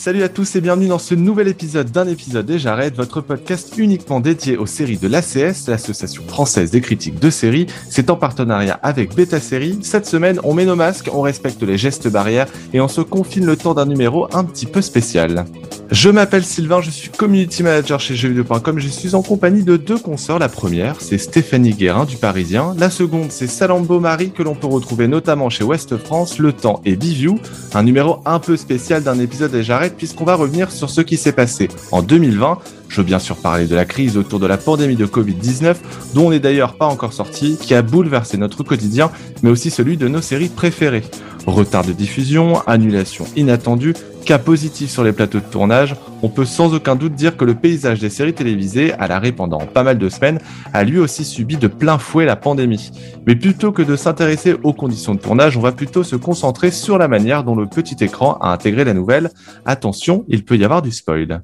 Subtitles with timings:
[0.00, 3.74] Salut à tous et bienvenue dans ce nouvel épisode d'un épisode et j'arrête, votre podcast
[3.78, 7.66] uniquement dédié aux séries de l'ACS, l'association française des critiques de séries.
[7.90, 9.80] C'est en partenariat avec Beta Série.
[9.82, 13.44] Cette semaine, on met nos masques, on respecte les gestes barrières et on se confine
[13.44, 15.44] le temps d'un numéro un petit peu spécial.
[15.90, 18.78] Je m'appelle Sylvain, je suis community manager chez jeuxvideo.com.
[18.78, 20.38] Je suis en compagnie de deux consoeurs.
[20.38, 22.74] La première, c'est Stéphanie Guérin du Parisien.
[22.78, 26.82] La seconde, c'est Salambo Marie que l'on peut retrouver notamment chez Ouest France, Le Temps
[26.84, 27.38] et Biview.
[27.72, 31.16] Un numéro un peu spécial d'un épisode et j'arrête puisqu'on va revenir sur ce qui
[31.16, 32.58] s'est passé en 2020.
[32.90, 35.74] Je veux bien sûr parler de la crise autour de la pandémie de Covid-19,
[36.14, 39.10] dont on n'est d'ailleurs pas encore sorti, qui a bouleversé notre quotidien,
[39.42, 41.04] mais aussi celui de nos séries préférées.
[41.46, 43.94] Retard de diffusion, annulation inattendue,
[44.28, 47.54] cas positifs sur les plateaux de tournage, on peut sans aucun doute dire que le
[47.54, 50.38] paysage des séries télévisées, à l'arrêt pendant pas mal de semaines,
[50.74, 52.90] a lui aussi subi de plein fouet la pandémie.
[53.26, 56.98] Mais plutôt que de s'intéresser aux conditions de tournage, on va plutôt se concentrer sur
[56.98, 59.30] la manière dont le petit écran a intégré la nouvelle.
[59.64, 61.40] Attention, il peut y avoir du spoil.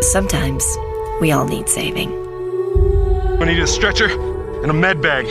[0.00, 0.62] Sometimes
[1.20, 2.10] we all need saving.
[3.40, 4.10] I need a stretcher
[4.62, 5.26] and a med bag.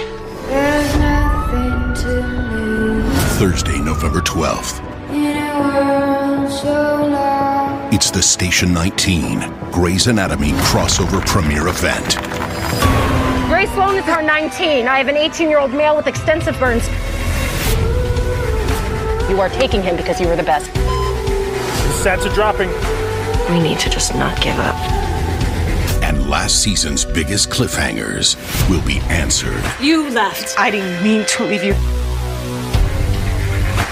[3.38, 4.82] Thursday, November 12th.
[6.62, 12.18] It's the Station 19 Grey's Anatomy crossover premiere event.
[13.48, 14.86] Grace Sloan is her 19.
[14.86, 16.86] I have an 18 year old male with extensive burns.
[19.30, 20.74] You are taking him because you were the best.
[20.74, 22.70] The stats are dropping.
[23.54, 24.76] We need to just not give up.
[26.04, 28.36] And last season's biggest cliffhangers
[28.70, 29.64] will be answered.
[29.80, 30.60] You left.
[30.60, 31.76] I didn't mean to leave you.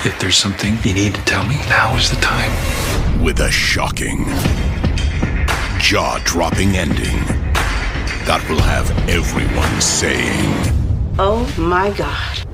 [0.05, 2.51] If there's something you need to tell me, now is the time.
[3.23, 4.25] with a shocking,
[5.79, 7.17] jaw dropping ending
[8.25, 10.53] that will have everyone saying,
[11.17, 12.46] Oh my god.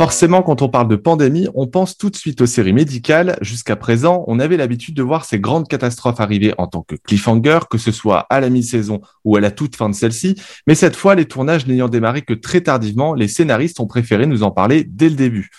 [0.00, 3.36] Forcément, quand on parle de pandémie, on pense tout de suite aux séries médicales.
[3.42, 7.58] Jusqu'à présent, on avait l'habitude de voir ces grandes catastrophes arriver en tant que cliffhanger,
[7.68, 10.36] que ce soit à la mi-saison ou à la toute fin de celle-ci.
[10.66, 14.42] Mais cette fois, les tournages n'ayant démarré que très tardivement, les scénaristes ont préféré nous
[14.42, 15.50] en parler dès le début.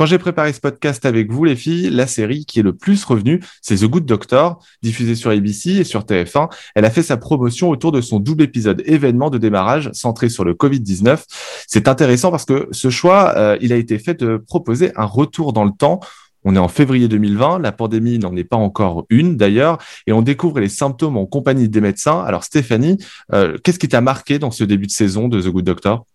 [0.00, 3.04] Quand j'ai préparé ce podcast avec vous, les filles, la série qui est le plus
[3.04, 6.48] revenue, c'est The Good Doctor, diffusée sur ABC et sur TF1.
[6.74, 10.42] Elle a fait sa promotion autour de son double épisode événement de démarrage centré sur
[10.42, 11.22] le Covid-19.
[11.66, 15.52] C'est intéressant parce que ce choix, euh, il a été fait de proposer un retour
[15.52, 16.00] dans le temps.
[16.44, 20.22] On est en février 2020, la pandémie n'en est pas encore une d'ailleurs, et on
[20.22, 22.22] découvre les symptômes en compagnie des médecins.
[22.22, 22.96] Alors Stéphanie,
[23.34, 26.06] euh, qu'est-ce qui t'a marqué dans ce début de saison de The Good Doctor?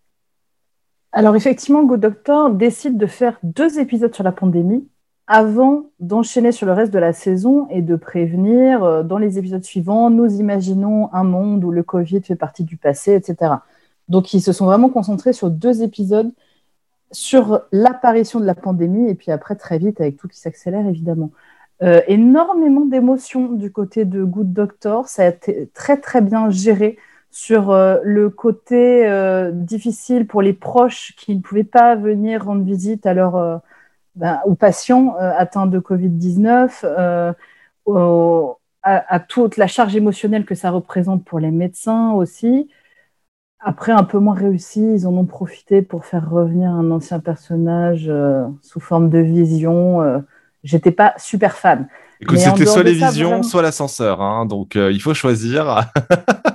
[1.15, 4.85] Alors effectivement, Good Doctor décide de faire deux épisodes sur la pandémie
[5.27, 9.63] avant d'enchaîner sur le reste de la saison et de prévenir euh, dans les épisodes
[9.63, 13.53] suivants, nous imaginons un monde où le Covid fait partie du passé, etc.
[14.09, 16.31] Donc ils se sont vraiment concentrés sur deux épisodes
[17.13, 21.31] sur l'apparition de la pandémie et puis après très vite avec tout qui s'accélère évidemment.
[21.81, 26.97] Euh, énormément d'émotions du côté de Good Doctor, ça a été très très bien géré
[27.35, 32.63] sur euh, le côté euh, difficile pour les proches qui ne pouvaient pas venir rendre
[32.63, 33.57] visite à leur, euh,
[34.15, 37.33] ben, aux patients euh, atteints de Covid-19, euh,
[37.85, 42.69] au- à, à toute la charge émotionnelle que ça représente pour les médecins aussi.
[43.59, 48.09] Après, un peu moins réussi, ils en ont profité pour faire revenir un ancien personnage
[48.61, 50.23] sous forme de vision.
[50.63, 51.87] J'étais pas super fan.
[52.21, 55.91] Écoute, c'était soit les visions, vraiment- soit l'ascenseur, hein, donc il faut choisir.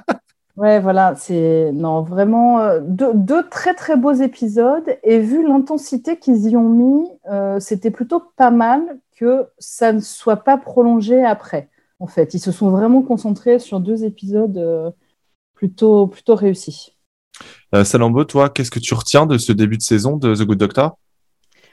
[0.60, 6.50] Ouais, voilà, c'est non vraiment euh, deux, très très beaux épisodes et vu l'intensité qu'ils
[6.50, 11.70] y ont mis, euh, c'était plutôt pas mal que ça ne soit pas prolongé après.
[11.98, 14.90] En fait, ils se sont vraiment concentrés sur deux épisodes euh,
[15.54, 16.94] plutôt plutôt réussis.
[17.74, 20.58] Euh, Salambo, toi, qu'est-ce que tu retiens de ce début de saison de The Good
[20.58, 20.98] Doctor?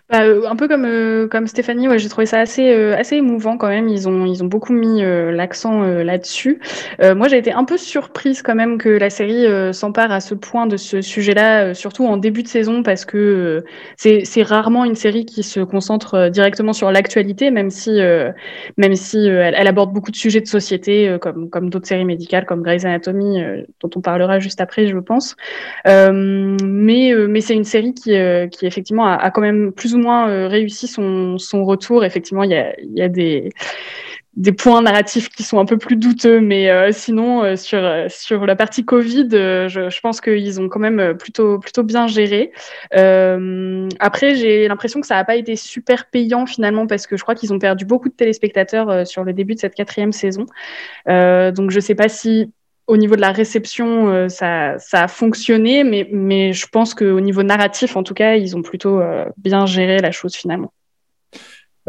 [0.09, 3.18] Bah, euh, un peu comme, euh, comme Stéphanie, ouais, j'ai trouvé ça assez, euh, assez
[3.18, 3.89] émouvant quand même.
[3.89, 6.62] Ils ont, ils ont beaucoup mis euh, l'accent euh, là-dessus.
[7.01, 10.33] Euh, moi, j'ai été un peu surprise quand même que la série s'empare à ce
[10.33, 13.65] point de ce sujet-là, surtout en début de saison, parce que
[13.98, 18.00] c'est, rarement une série qui se concentre directement sur l'actualité, même si,
[18.77, 22.45] même si elle, elle aborde beaucoup de sujets de société, comme, comme d'autres séries médicales,
[22.45, 23.42] comme Grey's Anatomy,
[23.81, 25.36] dont on parlera juste après, je pense.
[25.86, 28.12] Mais, mais c'est une série qui,
[28.51, 32.05] qui effectivement a, a quand même plus ou moins réussi son, son retour.
[32.05, 33.51] Effectivement, il y a, y a des
[34.38, 38.05] des points narratifs qui sont un peu plus douteux, mais euh, sinon euh, sur euh,
[38.07, 42.51] sur la partie Covid, je, pense qu'ils ont quand même plutôt plutôt bien géré.
[42.91, 47.33] après, j'ai l'impression que ça n'a pas été super payant finalement parce que je crois
[47.33, 50.45] qu'ils ont perdu beaucoup de téléspectateurs sur le début de cette quatrième saison.
[51.07, 52.51] donc je sais pas si
[52.88, 57.95] au niveau de la réception, ça, ça a fonctionné, mais, je pense qu'au niveau narratif,
[57.95, 59.01] en tout cas, ils ont plutôt
[59.38, 60.72] bien géré la chose finalement.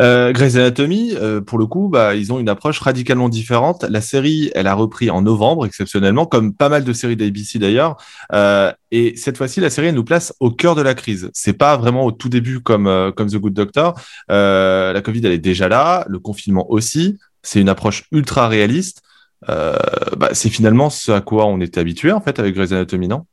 [0.00, 3.84] Euh, Grey's Anatomy, euh, pour le coup, bah, ils ont une approche radicalement différente.
[3.88, 7.96] La série, elle a repris en novembre, exceptionnellement, comme pas mal de séries d'ABC d'ailleurs.
[8.32, 11.30] Euh, et cette fois-ci, la série elle nous place au cœur de la crise.
[11.32, 14.00] C'est pas vraiment au tout début comme euh, The Good Doctor.
[14.30, 17.18] Euh, la Covid, elle est déjà là, le confinement aussi.
[17.42, 19.02] C'est une approche ultra réaliste.
[19.46, 23.24] Bah, c'est finalement ce à quoi on était habitué en fait avec Grey's Anatomy, non?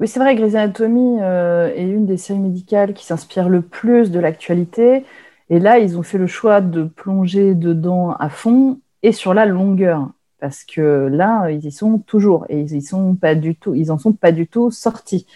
[0.00, 0.34] Oui, c'est vrai.
[0.34, 5.04] Grey's Anatomy est une des séries médicales qui s'inspire le plus de l'actualité.
[5.50, 9.46] Et là, ils ont fait le choix de plonger dedans à fond et sur la
[9.46, 10.10] longueur.
[10.40, 13.90] Parce que là, ils y sont toujours et ils y sont pas du tout, ils
[13.90, 15.26] en sont pas du tout sortis.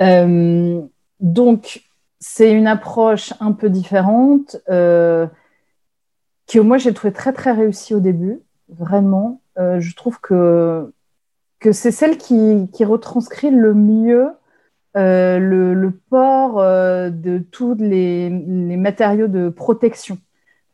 [0.00, 0.80] Euh,
[1.20, 1.82] donc,
[2.18, 5.26] c'est une approche un peu différente euh,
[6.46, 8.40] que moi j'ai trouvé très très réussie au début.
[8.68, 10.92] Vraiment, euh, je trouve que
[11.72, 14.28] c'est celle qui, retranscrit le mieux
[14.96, 20.18] euh, le, port euh, de tous les, matériaux de protection.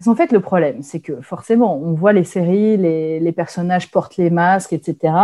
[0.06, 4.30] en fait, le problème, c'est que forcément, on voit les séries, les, personnages portent les
[4.30, 5.14] masques, etc.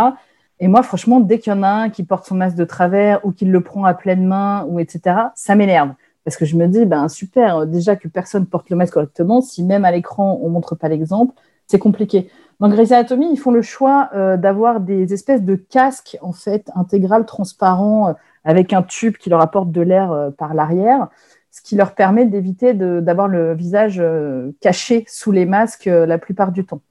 [0.59, 3.25] Et moi, franchement, dès qu'il y en a un qui porte son masque de travers
[3.25, 5.93] ou qui le prend à pleine main, ou etc., ça m'énerve.
[6.23, 9.63] Parce que je me dis, ben super, déjà que personne porte le masque correctement, si
[9.63, 11.33] même à l'écran on montre pas l'exemple,
[11.67, 12.29] c'est compliqué.
[12.61, 16.71] Dans Grey's Anatomy, ils font le choix euh, d'avoir des espèces de casques en fait
[16.75, 21.07] intégral transparents avec un tube qui leur apporte de l'air euh, par l'arrière,
[21.51, 26.17] ce qui leur permet d'éviter d'avoir le visage euh, caché sous les masques euh, la
[26.17, 26.81] plupart du temps.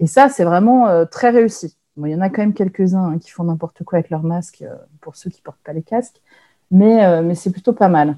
[0.00, 1.76] Et ça, c'est vraiment très réussi.
[1.96, 4.64] il y en a quand même quelques-uns hein, qui font n'importe quoi avec leurs masques
[5.00, 6.20] pour ceux qui portent pas les casques,
[6.70, 8.16] mais, mais c'est plutôt pas mal.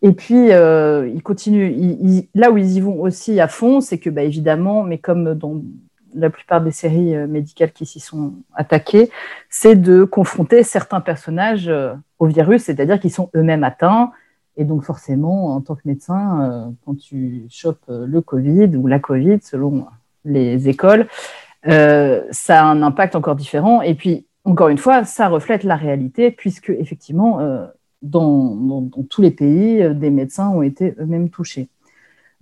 [0.00, 2.24] Et puis, ils continuent.
[2.34, 5.60] là où ils y vont aussi à fond, c'est que, bah, évidemment, mais comme dans
[6.18, 9.10] la plupart des séries médicales qui s'y sont attaquées,
[9.48, 11.70] c'est de confronter certains personnages
[12.18, 14.12] au virus, c'est-à-dire qu'ils sont eux-mêmes atteints.
[14.58, 18.88] Et donc forcément, en tant que médecin, euh, quand tu chopes euh, le Covid ou
[18.88, 19.86] la Covid, selon
[20.24, 21.06] les écoles,
[21.68, 23.82] euh, ça a un impact encore différent.
[23.82, 27.38] Et puis, encore une fois, ça reflète la réalité, puisque effectivement,
[28.00, 31.68] dans, tous les pays, des médecins ont été eux-mêmes touchés.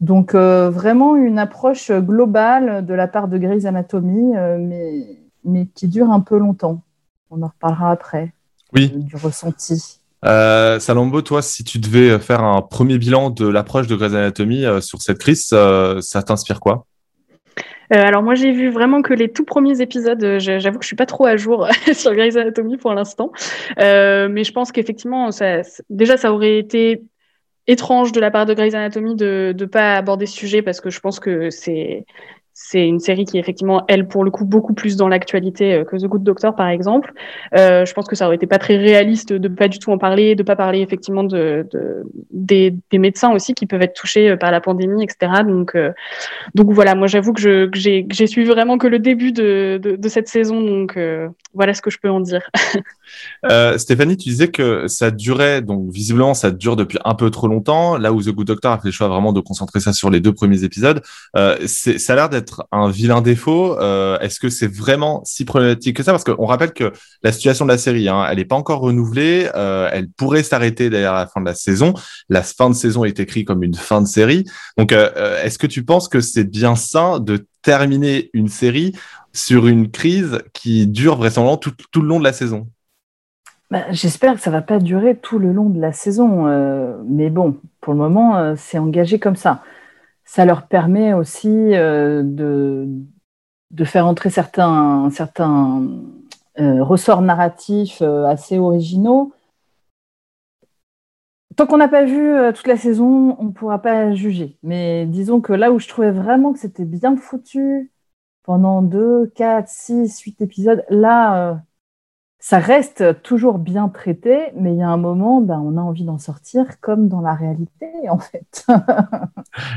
[0.01, 5.07] Donc vraiment une approche globale de la part de Grey's Anatomy, mais,
[5.45, 6.83] mais qui dure un peu longtemps.
[7.31, 8.33] On en reparlera après
[8.75, 8.91] oui.
[8.95, 10.01] du ressenti.
[10.25, 14.65] Euh, Salombo, toi, si tu devais faire un premier bilan de l'approche de Grey's Anatomy
[14.65, 16.87] euh, sur cette crise, euh, ça t'inspire quoi?
[17.89, 21.07] Alors moi j'ai vu vraiment que les tout premiers épisodes, j'avoue que je suis pas
[21.07, 23.31] trop à jour sur Grey's Anatomy pour l'instant,
[23.77, 27.05] mais je pense qu'effectivement ça, déjà ça aurait été
[27.67, 30.91] étrange de la part de Grey's Anatomy de ne pas aborder ce sujet parce que
[30.91, 32.07] je pense que c'est
[32.59, 35.85] c'est une série qui est effectivement, elle, pour le coup, beaucoup plus dans l'actualité euh,
[35.85, 37.13] que The Good Doctor, par exemple.
[37.55, 39.99] Euh, je pense que ça aurait été pas très réaliste de pas du tout en
[39.99, 44.37] parler, de pas parler effectivement de, de des, médecins aussi qui peuvent être touchés euh,
[44.39, 45.43] par la pandémie, etc.
[45.47, 45.77] Donc,
[46.55, 50.63] donc voilà, moi j'avoue que, j'ai, suivi vraiment que le début de, de, cette saison,
[50.63, 50.99] donc
[51.53, 52.49] voilà ce que je peux en dire.
[53.77, 57.99] Stéphanie, tu disais que ça durait, donc visiblement ça dure depuis un peu trop longtemps,
[57.99, 60.21] là où The Good Doctor a fait le choix vraiment de concentrer ça sur les
[60.21, 61.03] deux premiers épisodes.
[61.35, 66.03] ça a l'air d'être un vilain défaut euh, Est-ce que c'est vraiment si problématique que
[66.03, 66.13] ça?
[66.13, 69.49] Parce qu'on rappelle que la situation de la série, hein, elle n'est pas encore renouvelée.
[69.55, 71.95] Euh, elle pourrait s'arrêter à la fin de la saison.
[72.29, 74.45] La fin de saison est écrite comme une fin de série.
[74.77, 78.93] Donc, euh, est-ce que tu penses que c'est bien sain de terminer une série
[79.33, 82.69] sur une crise qui dure vraisemblablement tout, tout le long de la saison?
[83.71, 86.45] Bah, J'espère que ça va pas durer tout le long de la saison.
[87.09, 89.63] mais bon, pour le moment, c'est engagé comme ça
[90.27, 92.87] ça leur permet aussi euh, de,
[93.71, 95.89] de, faire entrer certains, certains
[96.59, 99.33] euh, ressorts narratifs euh, assez originaux.
[101.55, 104.59] Tant qu'on n'a pas vu toute la saison, on ne pourra pas juger.
[104.63, 107.91] Mais disons que là où je trouvais vraiment que c'était bien foutu
[108.43, 111.63] pendant 2, 4, 6, 8 épisodes, là,
[112.49, 116.05] ça reste toujours bien traité, mais il y a un moment, ben, on a envie
[116.05, 118.65] d'en sortir comme dans la réalité, en fait.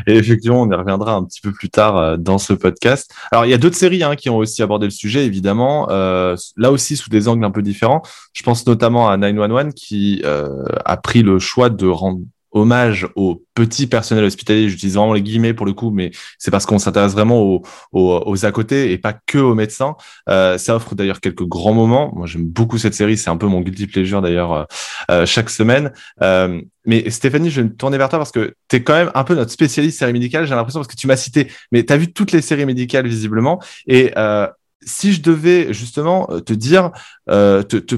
[0.06, 3.12] Et effectivement, on y reviendra un petit peu plus tard euh, dans ce podcast.
[3.32, 6.36] Alors, il y a d'autres séries hein, qui ont aussi abordé le sujet, évidemment, euh,
[6.58, 8.04] là aussi sous des angles un peu différents.
[8.34, 12.20] Je pense notamment à 911 qui euh, a pris le choix de rendre
[12.52, 14.70] hommage au petit personnel hospitalier.
[14.70, 18.46] J'utilise vraiment les guillemets pour le coup, mais c'est parce qu'on s'intéresse vraiment aux, aux,
[18.46, 19.96] à côté et pas que aux médecins.
[20.30, 22.12] Euh, ça offre d'ailleurs quelques grands moments.
[22.16, 23.18] Moi, j'aime beaucoup cette série.
[23.18, 24.64] C'est un peu mon guilty pleasure d'ailleurs euh,
[25.12, 25.92] euh chaque semaine.
[26.22, 29.12] Euh, mais Stéphanie, je vais me tourner vers toi parce que tu es quand même
[29.14, 30.48] un peu notre spécialiste série médicale.
[30.48, 33.08] J'ai l'impression parce que tu m'as cité, mais tu as vu toutes les séries médicales
[33.08, 33.62] visiblement.
[33.88, 34.48] Et euh,
[34.82, 36.92] si je devais justement te dire,
[37.28, 37.96] te, te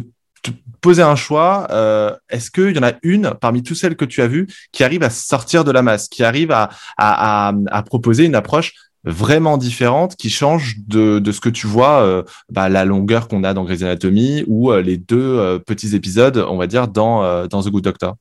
[0.82, 4.22] poser un choix, euh, est-ce qu'il y en a une parmi toutes celles que tu
[4.22, 7.54] as vues qui arrive à sortir de la masse, qui arrive à,
[7.86, 8.74] proposer une approche
[9.04, 13.54] vraiment différente qui change de, ce que tu vois, euh, bah, la longueur qu'on a
[13.54, 17.70] dans Grey's Anatomy ou euh, les deux petits épisodes, on va dire, dans, dans The
[17.70, 18.16] Good Doctor?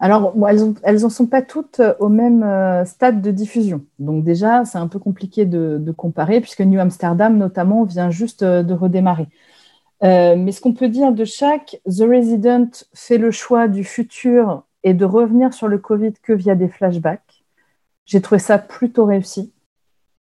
[0.00, 0.34] Alors,
[0.82, 2.44] elles n'en sont pas toutes au même
[2.84, 3.84] stade de diffusion.
[3.98, 8.74] Donc déjà, c'est un peu compliqué de, comparer puisque New Amsterdam, notamment, vient juste de
[8.74, 9.28] redémarrer.
[10.04, 14.64] Euh, mais ce qu'on peut dire de chaque, The Resident fait le choix du futur
[14.82, 17.44] et de revenir sur le Covid que via des flashbacks.
[18.04, 19.52] J'ai trouvé ça plutôt réussi.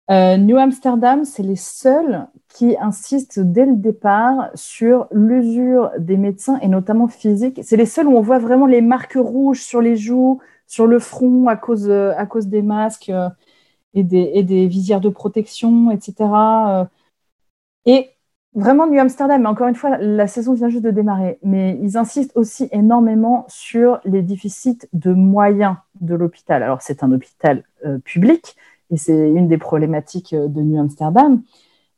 [0.09, 6.57] Euh, New Amsterdam, c'est les seuls qui insistent dès le départ sur l'usure des médecins
[6.61, 7.59] et notamment physique.
[7.61, 10.97] C'est les seuls où on voit vraiment les marques rouges sur les joues, sur le
[10.97, 13.29] front à cause, à cause des masques euh,
[13.93, 16.15] et, des, et des visières de protection, etc.
[17.85, 18.16] Et
[18.57, 21.37] Vraiment New Amsterdam, mais encore une fois, la saison vient juste de démarrer.
[21.43, 26.63] Mais ils insistent aussi énormément sur les déficits de moyens de l'hôpital.
[26.63, 28.55] Alors, c'est un hôpital euh, public
[28.89, 31.43] et c'est une des problématiques euh, de New Amsterdam.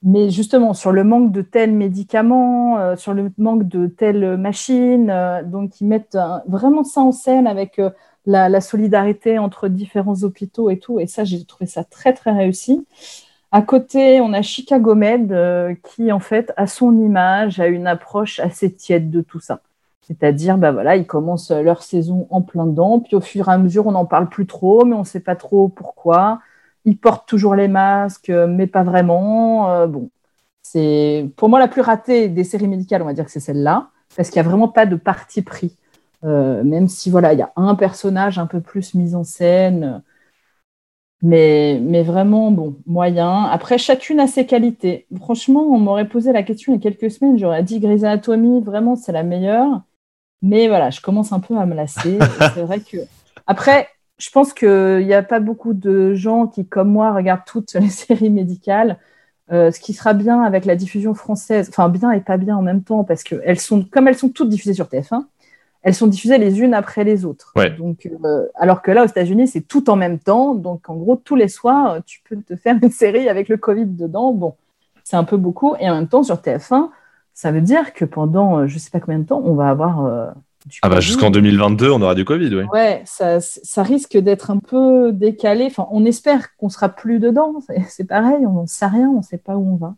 [0.04, 5.14] Mais justement, sur le manque de tels médicaments, euh, sur le manque de telles machines,
[5.46, 7.82] donc ils mettent vraiment ça en scène avec
[8.26, 11.00] la, la, solidarité entre différents hôpitaux et tout.
[11.00, 12.86] Et ça, j'ai trouvé ça très, très réussi.
[13.52, 17.88] À côté, on a Chicago Med euh, qui, en fait, à son image, a une
[17.88, 19.62] approche assez tiède de tout ça.
[20.02, 23.58] C'est-à-dire, bah voilà, ils commencent leur saison en plein dedans, puis au fur et à
[23.58, 26.42] mesure, on n'en parle plus trop, mais on ne sait pas trop pourquoi.
[26.86, 29.72] Ils portent toujours les masques, mais pas vraiment.
[29.72, 30.10] Euh, bon,
[30.62, 33.90] c'est pour moi la plus ratée des séries médicales, on va dire que c'est celle-là,
[34.16, 35.76] parce qu'il n'y a vraiment pas de parti pris.
[36.24, 40.02] Euh, même si voilà, il y a un personnage un peu plus mis en scène,
[41.22, 43.44] mais, mais vraiment, bon, moyen.
[43.44, 45.06] Après, chacune a ses qualités.
[45.18, 48.62] Franchement, on m'aurait posé la question il y a quelques semaines, j'aurais dit Grey's Anatomy,
[48.62, 49.82] vraiment, c'est la meilleure.
[50.42, 52.18] Mais voilà, je commence un peu à me lasser.
[52.54, 52.98] c'est vrai que.
[53.48, 57.74] Après, je pense qu'il n'y a pas beaucoup de gens qui, comme moi, regardent toutes
[57.74, 58.98] les séries médicales.
[59.52, 62.62] Euh, ce qui sera bien avec la diffusion française, enfin bien et pas bien en
[62.62, 65.26] même temps, parce que elles sont, comme elles sont toutes diffusées sur TF1,
[65.82, 67.54] elles sont diffusées les unes après les autres.
[67.78, 70.56] Donc, euh, alors que là, aux États-Unis, c'est tout en même temps.
[70.56, 73.86] Donc, en gros, tous les soirs, tu peux te faire une série avec le Covid
[73.86, 74.34] dedans.
[74.34, 74.56] Bon,
[75.04, 75.76] c'est un peu beaucoup.
[75.80, 76.90] Et en même temps, sur TF1,
[77.34, 79.70] ça veut dire que pendant euh, je ne sais pas combien de temps, on va
[79.70, 80.28] avoir euh,
[80.66, 82.64] du Ah bah jusqu'en 2022, on aura du Covid, oui.
[82.74, 85.68] Ouais, ça, ça risque d'être un peu décalé.
[85.68, 87.56] Enfin, on espère qu'on sera plus dedans.
[87.88, 89.96] C'est pareil, on ne sait rien, on ne sait pas où on va.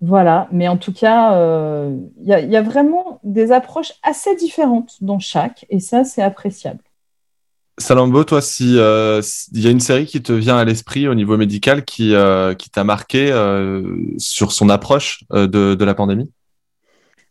[0.00, 5.18] Voilà, mais en tout cas, il euh, y, a vraiment des approches assez différentes dans
[5.18, 6.80] chaque, et ça, c'est appréciable.
[7.78, 9.20] Salambo, toi, s'il euh,
[9.52, 12.70] y a une série qui te vient à l'esprit au niveau médical qui, euh, qui
[12.70, 13.32] t'a marqué
[14.18, 16.30] sur son approche de, de la pandémie?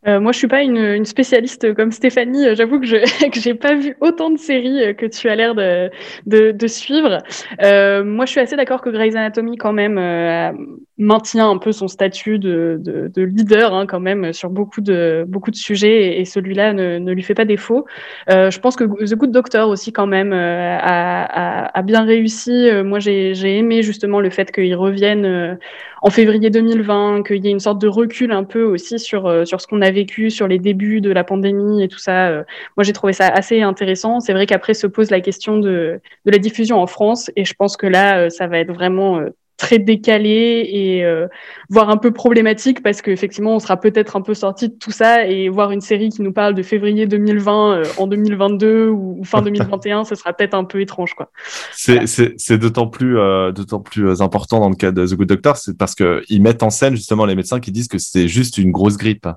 [0.06, 2.46] Euh, moi, je suis pas une, une spécialiste comme Stéphanie.
[2.46, 2.98] Euh, j'avoue que je
[3.30, 5.90] que j'ai pas vu autant de séries euh, que tu as l'air de,
[6.26, 7.20] de, de, suivre.
[7.62, 10.52] Euh, moi, je suis assez d'accord que Grey's Anatomy quand même euh,
[10.98, 15.26] maintient un peu son statut de, de, de leader hein, quand même sur beaucoup de
[15.28, 17.86] beaucoup de sujets et, celui-là ne, ne, lui fait pas défaut.
[18.28, 22.70] je pense que The Good Doctor aussi quand même a, a, a, bien réussi.
[22.84, 25.58] moi, j'ai aimé justement le fait qu'il revienne
[26.02, 29.62] en février 2020, qu'il y ait une sorte de recul un peu aussi sur sur
[29.62, 32.30] ce qu'on a vécu sur les débuts de la pandémie et tout ça.
[32.30, 32.44] Euh,
[32.78, 34.20] moi, j'ai trouvé ça assez intéressant.
[34.20, 37.54] C'est vrai qu'après se pose la question de, de, la diffusion en France et je
[37.54, 39.30] pense que là, euh, ça va être vraiment euh,
[39.64, 41.28] très décalé et euh,
[41.70, 45.26] voire un peu problématique parce qu'effectivement on sera peut-être un peu sorti de tout ça
[45.26, 50.04] et voir une série qui nous parle de février 2020 en 2022 ou, fin 2021
[50.04, 51.32] ce sera peut-être un peu étrange quoi.
[51.72, 53.16] C'est d'autant plus
[53.56, 56.64] d'autant plus important dans le cas de The Good Doctor c'est parce que ils mettent
[56.64, 59.28] en scène justement les médecins qui disent que c'est juste une grosse grippe.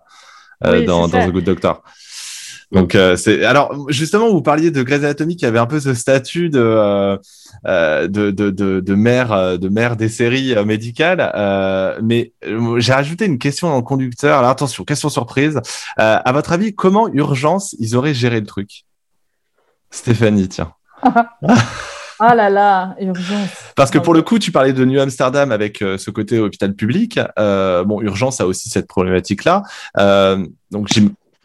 [0.64, 1.83] Euh, dans, dans The Good Doctor.
[2.73, 5.94] Donc euh, c'est alors justement vous parliez de Grey's Anatomy qui avait un peu ce
[5.94, 7.16] statut de euh,
[7.66, 11.30] euh de, de, de, de mère de mère des séries médicales,
[12.02, 12.32] mais
[12.78, 14.38] j'ai rajouté une question dans le conducteur.
[14.38, 15.61] Alors attention, question surprise.
[15.96, 18.85] à votre avis, comment urgence ils auraient géré le truc?
[19.90, 20.73] Stéphanie, tiens.
[22.18, 23.50] Ah là là, urgence.
[23.75, 26.75] Parce que pour le coup, tu parlais de New Amsterdam avec euh, ce côté hôpital
[26.75, 27.20] public.
[27.38, 29.62] Euh, bon, urgence a aussi cette problématique-là.
[29.99, 30.88] Euh, donc,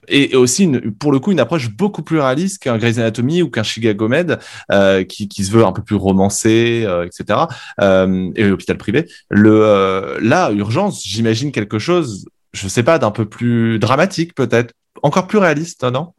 [0.08, 3.50] et aussi une, pour le coup une approche beaucoup plus réaliste qu'un Grey's Anatomy ou
[3.50, 4.40] qu'un Chicago Med
[4.72, 7.40] euh, qui, qui, se veut un peu plus romancé, euh, etc.
[7.82, 9.08] Euh, et l'hôpital privé.
[9.30, 14.74] Le euh, là, urgence, j'imagine quelque chose, je sais pas, d'un peu plus dramatique peut-être,
[15.04, 16.14] encore plus réaliste, non?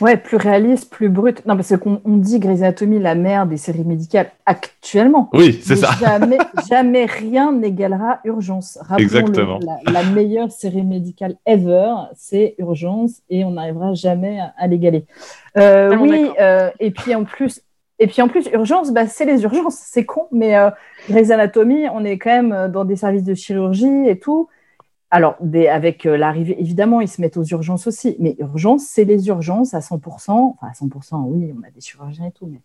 [0.00, 1.44] Ouais, plus réaliste, plus brut.
[1.46, 5.28] Non, parce qu'on on dit Grey's Anatomy la mère des séries médicales actuellement.
[5.34, 5.90] Oui, c'est ça.
[6.00, 8.78] Jamais, jamais rien n'égalera Urgence.
[8.96, 9.58] Exactement.
[9.60, 15.04] La, la, meilleure série médicale ever, c'est Urgence, et on n'arrivera jamais à, à l'égaler.
[15.58, 17.60] Euh, ah, oui, euh, et puis en plus,
[17.98, 20.70] et puis en plus, urgence, bah, c'est les urgences, c'est con, mais euh,
[21.10, 24.48] Grey's Anatomy, on est quand même dans des services de chirurgie et tout.
[25.10, 25.36] Alors,
[25.70, 29.74] avec euh, l'arrivée, évidemment, ils se mettent aux urgences aussi, mais urgences, c'est les urgences
[29.74, 30.56] à 100%.
[30.60, 32.46] Enfin, à 100%, oui, on a des chirurgiens et tout.
[32.46, 32.60] Mais...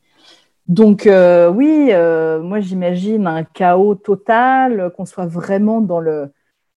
[0.67, 6.31] Donc, euh, oui, euh, moi, j'imagine un chaos total, qu'on soit vraiment dans le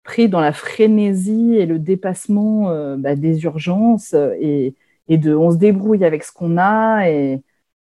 [0.04, 4.74] pris dans la frénésie et le dépassement bah, des urgences et,
[5.08, 7.42] de on se débrouille avec ce qu'on a et,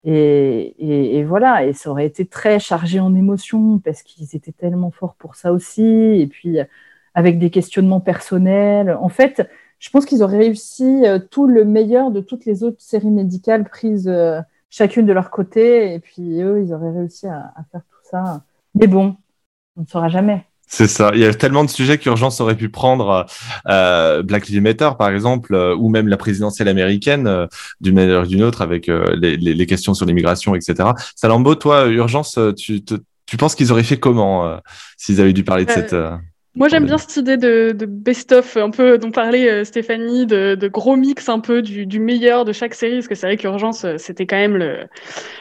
[0.05, 1.65] et, voilà.
[1.65, 5.53] Et ça aurait été très chargé en émotions parce qu'ils étaient tellement forts pour ça
[5.53, 5.83] aussi.
[5.85, 6.59] Et puis,
[7.15, 8.97] avec des questionnements personnels.
[9.01, 12.81] En fait, je pense qu'ils auraient réussi euh, tout le meilleur de toutes les autres
[12.81, 14.41] séries médicales prises euh,
[14.71, 15.95] chacune de leur côté.
[15.95, 18.43] Et puis eux, ils auraient réussi à, à faire tout ça.
[18.75, 19.17] Mais bon,
[19.77, 20.47] on ne saura jamais.
[20.73, 21.11] C'est ça.
[21.13, 23.27] Il y a tellement de sujets qu'Urgence aurait pu prendre
[23.69, 27.47] euh, Black Lives Matter, par exemple, euh, ou même la présidentielle américaine, euh,
[27.83, 30.89] d'une manière ou d'une autre, avec euh, les, les, les, questions sur l'immigration, etc.
[31.15, 32.95] Salambo, toi, Urgence, tu, te,
[33.27, 34.59] tu penses qu'ils auraient fait comment
[34.97, 35.95] s'ils avaient dû parler de cette...
[36.55, 40.55] Moi, j'aime bien cette idée de, de best-of, un peu dont parlait euh, Stéphanie, de,
[40.55, 43.39] de, gros mix un peu du, du, meilleur de chaque série, parce que c'est vrai
[43.39, 44.87] qu'Urgence, euh, c'était quand même le,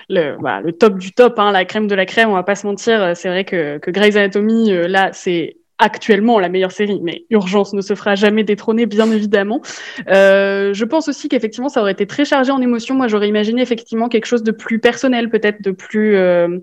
[0.07, 2.55] le, bah, le top du top, hein, la crème de la crème, on va pas
[2.55, 3.15] se mentir.
[3.15, 7.73] C'est vrai que, que Grey's Anatomy, euh, là, c'est actuellement la meilleure série, mais Urgence
[7.73, 9.61] ne se fera jamais détrôner, bien évidemment.
[10.09, 12.95] Euh, je pense aussi qu'effectivement, ça aurait été très chargé en émotions.
[12.95, 16.59] Moi, j'aurais imaginé effectivement quelque chose de plus personnel, peut-être de plus euh,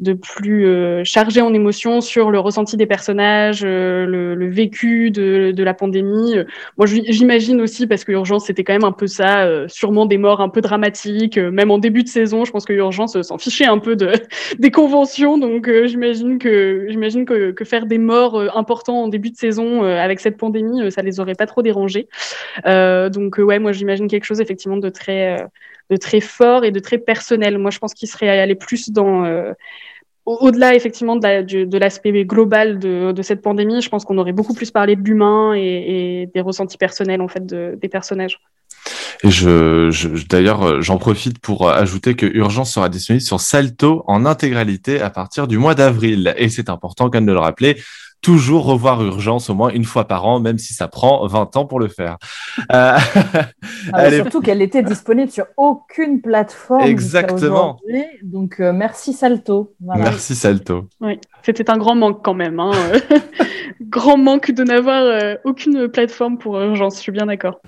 [0.00, 5.10] de plus euh, chargé en émotions sur le ressenti des personnages, euh, le, le, vécu
[5.10, 6.34] de, de, la pandémie.
[6.76, 10.18] Moi, j'imagine aussi, parce que Urgence, c'était quand même un peu ça, euh, sûrement des
[10.18, 13.38] morts un peu dramatiques, euh, même en début de saison, je pense que Urgence s'en
[13.38, 14.12] fichait un peu de,
[14.58, 19.36] des conventions, donc j'imagine que, j'imagine que, que, faire des morts importants en début de
[19.36, 22.08] saison avec cette pandémie, ça les aurait pas trop dérangés.
[22.66, 25.38] donc ouais, moi j'imagine quelque chose effectivement de très
[25.90, 27.58] de très fort et de très personnel.
[27.58, 29.52] Moi, je pense qu'il serait allé plus dans euh,
[30.24, 34.70] au-delà effectivement de l'aspect la, global de, cette pandémie, je pense qu'on aurait beaucoup plus
[34.70, 38.38] parlé de l'humain et, des ressentis personnels en fait de, des personnages.
[39.24, 45.00] Et je, d'ailleurs, j'en profite pour ajouter que Urgence sera disponible sur Salto en intégralité
[45.00, 46.34] à partir du mois d'avril.
[46.36, 47.76] Et c'est important quand de le rappeler
[48.22, 51.66] toujours revoir Urgence au moins une fois par an, même si ça prend 20 ans
[51.66, 52.16] pour le faire.
[52.72, 52.96] Euh...
[53.92, 56.82] Ah, surtout qu'elle était disponible sur aucune plateforme.
[56.82, 57.80] Exactement.
[58.22, 59.74] Donc euh, merci Salto.
[59.84, 60.04] Voilà.
[60.04, 60.88] Merci Salto.
[61.00, 62.60] Oui, c'était un grand manque quand même.
[62.60, 62.70] Hein.
[63.80, 67.60] grand manque de n'avoir euh, aucune plateforme pour Urgence, je suis bien d'accord.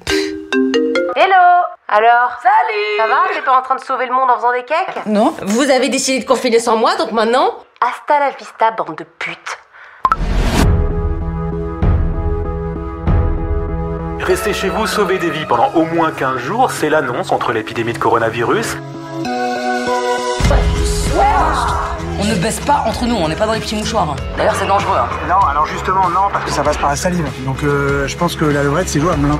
[1.17, 3.23] Hello Alors Salut Ça va?
[3.35, 5.07] T'es pas en train de sauver le monde en faisant des cakes?
[5.07, 5.35] Non.
[5.43, 9.63] Vous avez décidé de confiner sans moi, donc maintenant, hasta la vista, bande de putes.
[14.26, 17.92] Restez chez vous, sauvez des vies pendant au moins 15 jours, c'est l'annonce entre l'épidémie
[17.92, 18.78] de coronavirus.
[22.18, 24.16] On ne baisse pas entre nous, on n'est pas dans les petits mouchoirs.
[24.38, 24.96] D'ailleurs, c'est dangereux.
[24.96, 25.08] Hein.
[25.28, 27.26] Non, alors justement, non, parce que ça passe par la salive.
[27.44, 29.26] Donc euh, je pense que la levrette, c'est jouable.
[29.30, 29.38] Hein.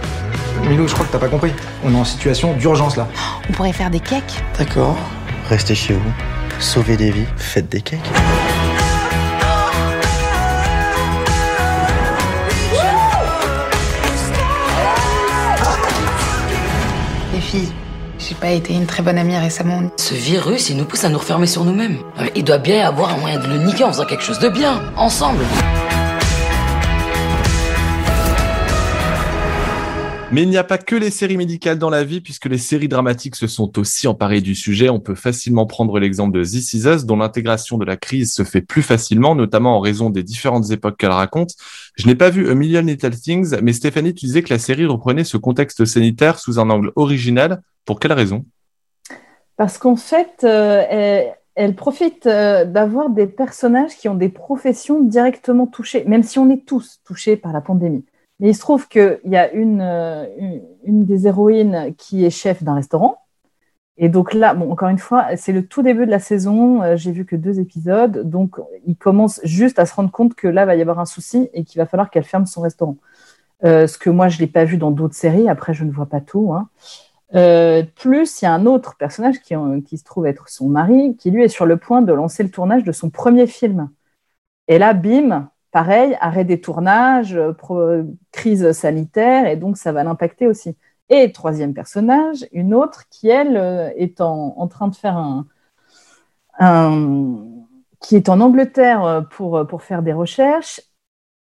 [0.69, 1.55] Milou, je crois que t'as pas compris.
[1.83, 3.09] On est en situation d'urgence là.
[3.49, 4.45] On pourrait faire des cakes.
[4.59, 4.99] D'accord.
[5.49, 6.13] Restez chez vous,
[6.59, 8.01] sauvez des vies, faites des cakes.
[18.19, 19.83] J'ai pas été une très bonne amie récemment.
[19.97, 21.99] Ce virus, il nous pousse à nous refermer sur nous-mêmes.
[22.37, 24.49] Il doit bien y avoir un moyen de le niquer en faisant quelque chose de
[24.49, 25.45] bien, ensemble.
[30.35, 32.89] Mais il n'y a pas que les séries médicales dans la vie, puisque les séries
[32.89, 34.89] dramatiques se sont aussi emparées du sujet.
[34.89, 38.61] On peut facilement prendre l'exemple de This Is dont l'intégration de la crise se fait
[38.61, 41.55] plus facilement, notamment en raison des différentes époques qu'elle raconte.
[41.95, 44.87] Je n'ai pas vu A Million Little Things, mais Stéphanie, tu disais que la série
[44.87, 47.63] reprenait ce contexte sanitaire sous un angle original.
[47.85, 48.45] Pour quelle raison?
[49.57, 55.01] Parce qu'en fait, euh, elle, elle, profite euh, d'avoir des personnages qui ont des professions
[55.01, 58.05] directement touchées, même si on est tous touchés par la pandémie.
[58.41, 62.63] Mais il se trouve qu'il y a une, une, une, des héroïnes qui est chef
[62.63, 63.19] d'un restaurant.
[63.97, 66.83] Et donc là, bon, encore une fois, c'est le tout début de la saison.
[66.83, 68.29] Euh, J'ai vu que deux épisodes.
[68.29, 71.49] Donc, il commence juste à se rendre compte que là, va y avoir un souci
[71.53, 72.97] et qu'il va falloir qu'elle ferme son restaurant.
[73.65, 75.49] Euh, ce que moi, je ne l'ai pas vu dans d'autres séries.
[75.49, 76.53] Après, je ne vois pas tout.
[76.53, 76.69] Hein.
[77.35, 79.55] Euh, plus, il y a un autre personnage qui,
[79.87, 82.51] qui, se trouve être son mari, qui lui est sur le point de lancer le
[82.51, 83.91] tournage de son premier film.
[84.69, 87.37] Et là, bim, pareil, arrêt des tournages,
[88.31, 90.77] crise sanitaire, et donc ça va l'impacter aussi.
[91.09, 93.57] Et troisième personnage, une autre qui, elle,
[93.97, 95.47] est en, train de faire un,
[98.01, 100.81] qui est en Angleterre pour, faire des recherches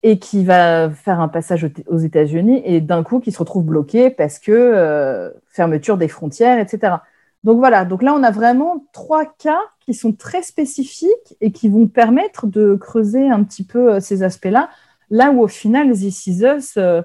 [0.04, 4.12] et qui va faire un passage aux États-Unis et d'un coup qui se retrouve bloqué
[4.12, 6.98] parce que euh, fermeture des frontières, etc.
[7.44, 11.70] Donc voilà, donc là on a vraiment trois cas qui sont très spécifiques et qui
[11.70, 14.70] vont permettre de creuser un petit peu euh, ces aspects-là.
[15.10, 17.02] Là où au final, Is Us, euh,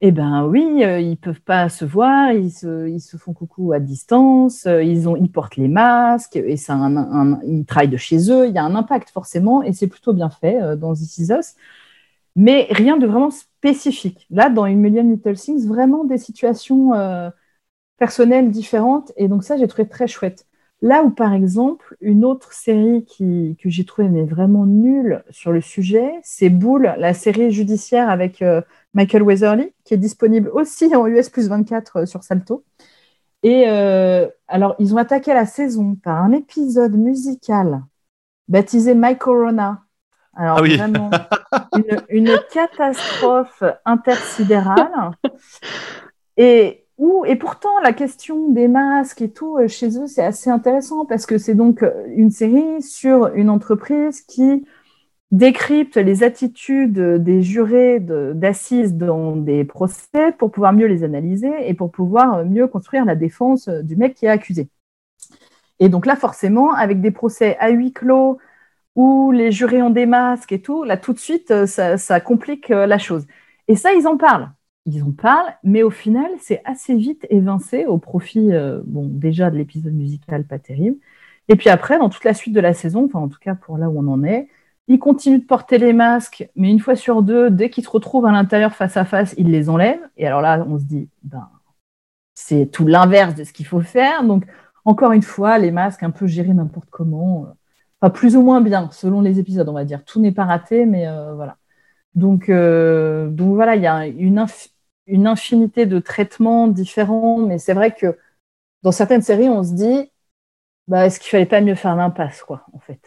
[0.00, 5.08] eh ben oui, ils peuvent pas se voir, ils se, font coucou à distance, ils,
[5.08, 6.74] ont, portent les masques et ça
[7.46, 10.30] ils travaillent de chez eux, il y a un impact forcément et c'est plutôt bien
[10.30, 11.54] fait dans This Is Us
[12.36, 14.26] mais rien de vraiment spécifique.
[14.30, 17.30] Là, dans Million Little Things, vraiment des situations euh,
[17.98, 20.46] personnelles différentes, et donc ça, j'ai trouvé très chouette.
[20.82, 25.52] Là où, par exemple, une autre série qui, que j'ai trouvé mais vraiment nulle sur
[25.52, 28.60] le sujet, c'est Bull, la série judiciaire avec euh,
[28.92, 32.64] Michael Weatherly, qui est disponible aussi en US plus 24 euh, sur Salto.
[33.42, 33.66] Et
[34.48, 37.82] alors, ils ont attaqué la saison par un épisode musical
[38.48, 39.84] baptisé My Corona,
[40.36, 41.10] alors ah vraiment,
[42.08, 45.12] une, catastrophe intersidérale.
[46.36, 46.83] Et,
[47.26, 51.26] et pourtant, la question des masques et tout, euh, chez eux, c'est assez intéressant parce
[51.26, 54.64] que c'est donc euh, une série sur une entreprise qui
[55.30, 61.74] décrypte les attitudes des jurés d'assises dans des procès pour pouvoir mieux les analyser et
[61.74, 64.68] pour pouvoir mieux construire la défense du mec qui est accusé.
[65.80, 68.38] Et donc là, forcément, avec des procès à huis clos,
[68.96, 72.70] où les jurés ont des masques et tout, là tout de suite, euh, ça, complique
[72.70, 73.26] euh, la chose.
[73.68, 74.50] Et ça, ils en parlent.
[74.86, 79.50] Ils en parlent, mais au final, c'est assez vite évincé au profit, euh, bon, déjà
[79.50, 80.98] de l'épisode musical pas terrible.
[81.48, 83.78] Et puis après, dans toute la suite de la saison, enfin en tout cas pour
[83.78, 84.48] là où on en est,
[84.88, 88.26] ils continuent de porter les masques, mais une fois sur deux, dès qu'ils se retrouvent
[88.26, 90.06] à l'intérieur face à face, ils les enlèvent.
[90.18, 91.48] Et alors là, on se dit, ben,
[92.34, 94.24] c'est tout l'inverse de ce qu'il faut faire.
[94.24, 94.44] Donc,
[94.84, 97.48] encore une fois, les masques un peu gérés n'importe comment
[98.10, 100.04] plus ou moins bien, selon les épisodes, on va dire.
[100.04, 101.56] Tout n'est pas raté, mais euh, voilà.
[102.14, 104.38] Donc, euh, donc voilà, il y a une,
[105.06, 108.16] une infinité de traitements différents, mais c'est vrai que
[108.82, 110.10] dans certaines séries, on se dit,
[110.88, 113.00] bah, est-ce qu'il fallait pas mieux faire l'impasse, quoi, en fait?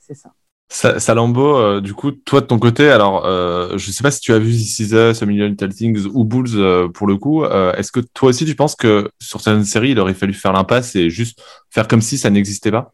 [0.00, 0.32] C'est ça.
[0.68, 4.32] Salambo, euh, du coup, toi de ton côté, alors euh, je sais pas si tu
[4.32, 5.70] as vu This Is Us, A Million Little
[6.12, 7.44] ou Bulls pour le coup.
[7.44, 10.96] Est-ce que toi aussi tu penses que sur certaines séries, il aurait fallu faire l'impasse
[10.96, 12.92] et juste faire comme si ça n'existait pas?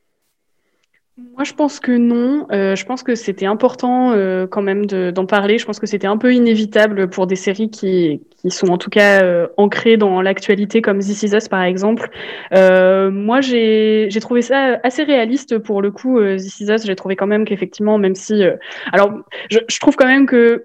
[1.40, 2.46] Moi, je pense que non.
[2.52, 5.56] Euh, je pense que c'était important euh, quand même d'en parler.
[5.56, 8.90] Je pense que c'était un peu inévitable pour des séries qui, qui sont en tout
[8.90, 12.10] cas euh, ancrées dans l'actualité, comme This Is Us par exemple.
[12.54, 16.20] Euh, moi, j'ai trouvé ça assez réaliste pour le coup.
[16.20, 18.42] This Is Us, j'ai trouvé quand même qu'effectivement, même si,
[18.92, 19.10] alors,
[19.48, 20.64] je, je trouve quand même que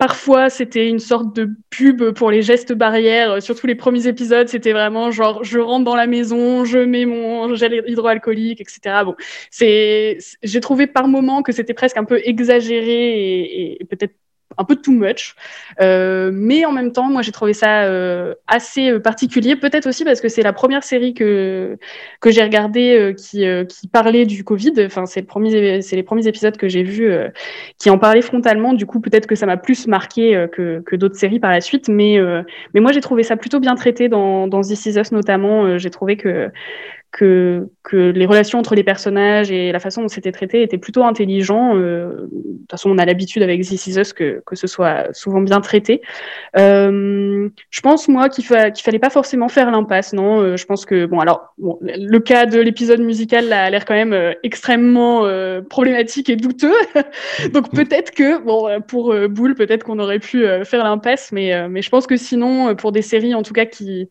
[0.00, 3.42] Parfois, c'était une sorte de pub pour les gestes barrières.
[3.42, 7.54] Surtout les premiers épisodes, c'était vraiment genre, je rentre dans la maison, je mets mon
[7.54, 9.04] gel hydroalcoolique, etc.
[9.04, 9.14] Bon,
[9.50, 14.14] c'est, j'ai trouvé par moments que c'était presque un peu exagéré et, et peut-être
[14.58, 15.34] un peu too much.
[15.80, 19.56] Euh, mais en même temps, moi, j'ai trouvé ça euh, assez euh, particulier.
[19.56, 21.78] Peut-être aussi parce que c'est la première série que,
[22.20, 24.72] que j'ai regardée qui, qui parlait du Covid.
[24.84, 27.12] Enfin, c'est, le les premiers épisodes que j'ai vus
[27.78, 28.72] qui en parlaient frontalement.
[28.74, 31.88] Du coup, peut-être que ça m'a plus marqué que, que d'autres séries par la suite.
[31.88, 32.18] Mais,
[32.74, 35.78] mais moi, j'ai trouvé ça plutôt bien traité dans, dans This Is Us notamment.
[35.78, 36.50] j'ai trouvé que
[37.12, 41.02] que, que les relations entre les personnages et la façon dont c'était traité étaient plutôt
[41.02, 41.76] intelligents.
[41.76, 45.12] Euh, de toute façon, on a l'habitude avec This Is Us que, que ce soit
[45.12, 46.02] souvent bien traité.
[46.56, 50.40] Euh, je pense, moi, qu'il fa fallait pas forcément faire l'impasse, non?
[50.40, 54.12] Euh, Je pense que, bon, alors, le cas de l'épisode musical a l'air quand même
[54.12, 56.74] euh, extrêmement euh, problématique et douteux.
[57.52, 61.90] Donc peut-être que, bon, pour Boule, peut-être qu'on aurait pu faire l'impasse, mais, mais je
[61.90, 64.08] pense que sinon, pour des séries, en tout cas, qui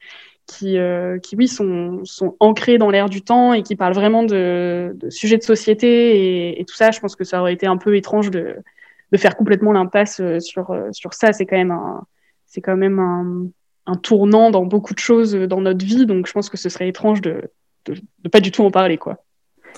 [0.49, 4.23] qui, euh, qui oui, sont, sont ancrés dans l'air du temps et qui parlent vraiment
[4.23, 6.89] de, sujets de société et, tout ça.
[6.91, 8.55] Je pense que ça aurait été un peu étrange de,
[9.11, 11.33] de faire complètement l'impasse euh, sur, euh, sur ça.
[11.33, 12.03] C'est quand même un,
[12.47, 13.47] c'est quand même un,
[13.85, 16.07] un, tournant dans beaucoup de choses dans notre vie.
[16.07, 17.51] Donc, je pense que ce serait étrange de,
[17.85, 19.23] de, de pas du tout en parler, quoi.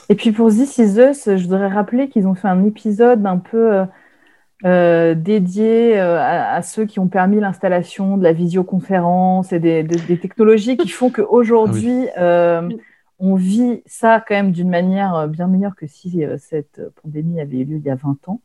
[0.07, 3.37] Et puis pour This Is Us, je voudrais rappeler qu'ils ont fait un épisode un
[3.37, 3.83] peu
[4.65, 9.85] euh, dédié euh, à, ceux qui ont permis l'installation de la visioconférence et des,
[10.19, 12.69] technologies qui font qu'aujourd'hui, ah euh,
[13.19, 17.65] on vit ça quand même d'une manière bien meilleure que si cette pandémie avait eu
[17.65, 18.41] lieu il y a 20 ans.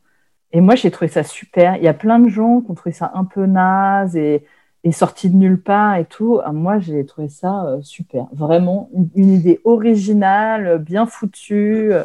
[0.51, 1.75] Et moi, j'ai trouvé ça super.
[1.77, 4.45] Il y a plein de gens qui ont trouvé ça un peu naze et,
[4.83, 6.39] et sorti de nulle part et tout.
[6.53, 8.27] Moi, j'ai trouvé ça euh, super.
[8.31, 12.03] Vraiment, une, une idée originale, bien foutue, euh,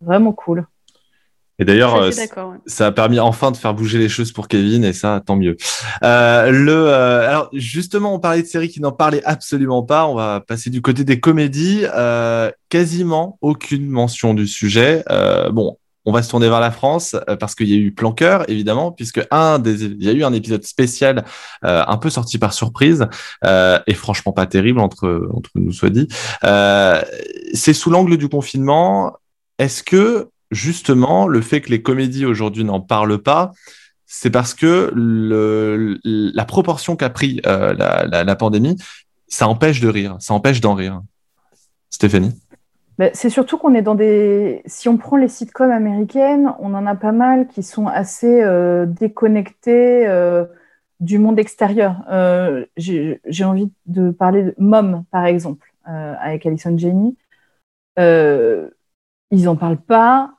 [0.00, 0.66] vraiment cool.
[1.58, 2.26] Et d'ailleurs, euh, ouais.
[2.66, 5.56] ça a permis enfin de faire bouger les choses pour Kevin, et ça, tant mieux.
[6.02, 10.06] Euh, le, euh, alors justement, on parlait de séries qui n'en parlaient absolument pas.
[10.06, 11.84] On va passer du côté des comédies.
[11.94, 15.02] Euh, quasiment aucune mention du sujet.
[15.10, 15.78] Euh, bon.
[16.08, 18.92] On va se tourner vers la France euh, parce qu'il y a eu Planqueur, évidemment,
[18.92, 21.24] puisque un des, il y a eu un épisode spécial
[21.64, 23.08] euh, un peu sorti par surprise
[23.44, 26.06] euh, et franchement pas terrible entre entre nous soit dit.
[26.44, 27.02] Euh,
[27.54, 29.16] c'est sous l'angle du confinement.
[29.58, 33.52] Est-ce que justement le fait que les comédies aujourd'hui n'en parlent pas,
[34.06, 38.76] c'est parce que la proportion qu'a pris euh, la, pandémie,
[39.28, 41.02] ça empêche de rire, ça empêche d'en rire.
[41.90, 42.32] Stéphanie?
[42.98, 44.62] Mais c'est surtout qu'on est dans des.
[44.64, 48.86] Si on prend les sitcoms américaines, on en a pas mal qui sont assez euh,
[48.86, 50.46] déconnectés euh,
[51.00, 51.96] du monde extérieur.
[52.76, 57.18] J'ai envie de parler de Mom, par exemple, avec Alison Jenny.
[57.98, 60.35] Ils en parlent pas.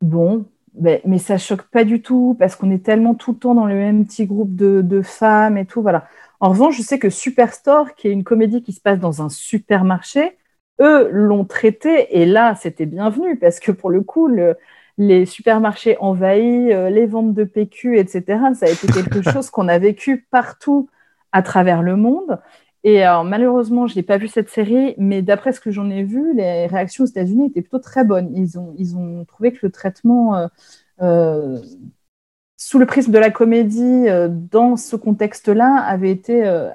[0.00, 3.54] Bon, mais, mais ça choque pas du tout parce qu'on est tellement tout le temps
[3.54, 5.82] dans le même petit groupe de, de femmes et tout.
[5.82, 6.08] Voilà.
[6.40, 9.28] En revanche, je sais que Superstore, qui est une comédie qui se passe dans un
[9.28, 10.38] supermarché,
[10.80, 14.56] eux l'ont traité et là, c'était bienvenu parce que pour le coup, le-
[14.96, 19.68] les supermarchés envahis, euh, les ventes de PQ, etc., ça a été quelque chose qu'on
[19.68, 20.88] a vécu partout
[21.32, 22.38] à travers le monde.
[22.82, 26.02] Et alors, malheureusement, je n'ai pas vu cette série, mais d'après ce que j'en ai
[26.02, 28.30] vu, les réactions aux États-Unis étaient plutôt très bonnes.
[28.34, 28.58] Ils
[28.96, 30.46] ont, trouvé que le traitement euh,
[31.02, 31.58] euh,
[32.56, 36.70] sous le prisme de la comédie, euh, dans ce contexte-là, avait été, euh,